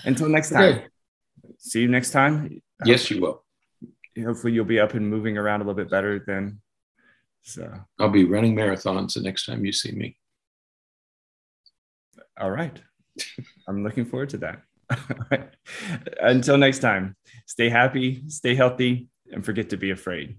[0.05, 0.63] Until next time.
[0.63, 0.85] Okay.
[1.57, 2.61] See you next time.
[2.85, 3.43] Yes, you will
[4.23, 6.61] hopefully you'll be up and moving around a little bit better then.
[7.43, 10.17] So I'll be running marathons the next time you see me.
[12.39, 12.79] All right.
[13.67, 14.61] I'm looking forward to that.
[16.21, 20.37] Until next time, stay happy, stay healthy, and forget to be afraid.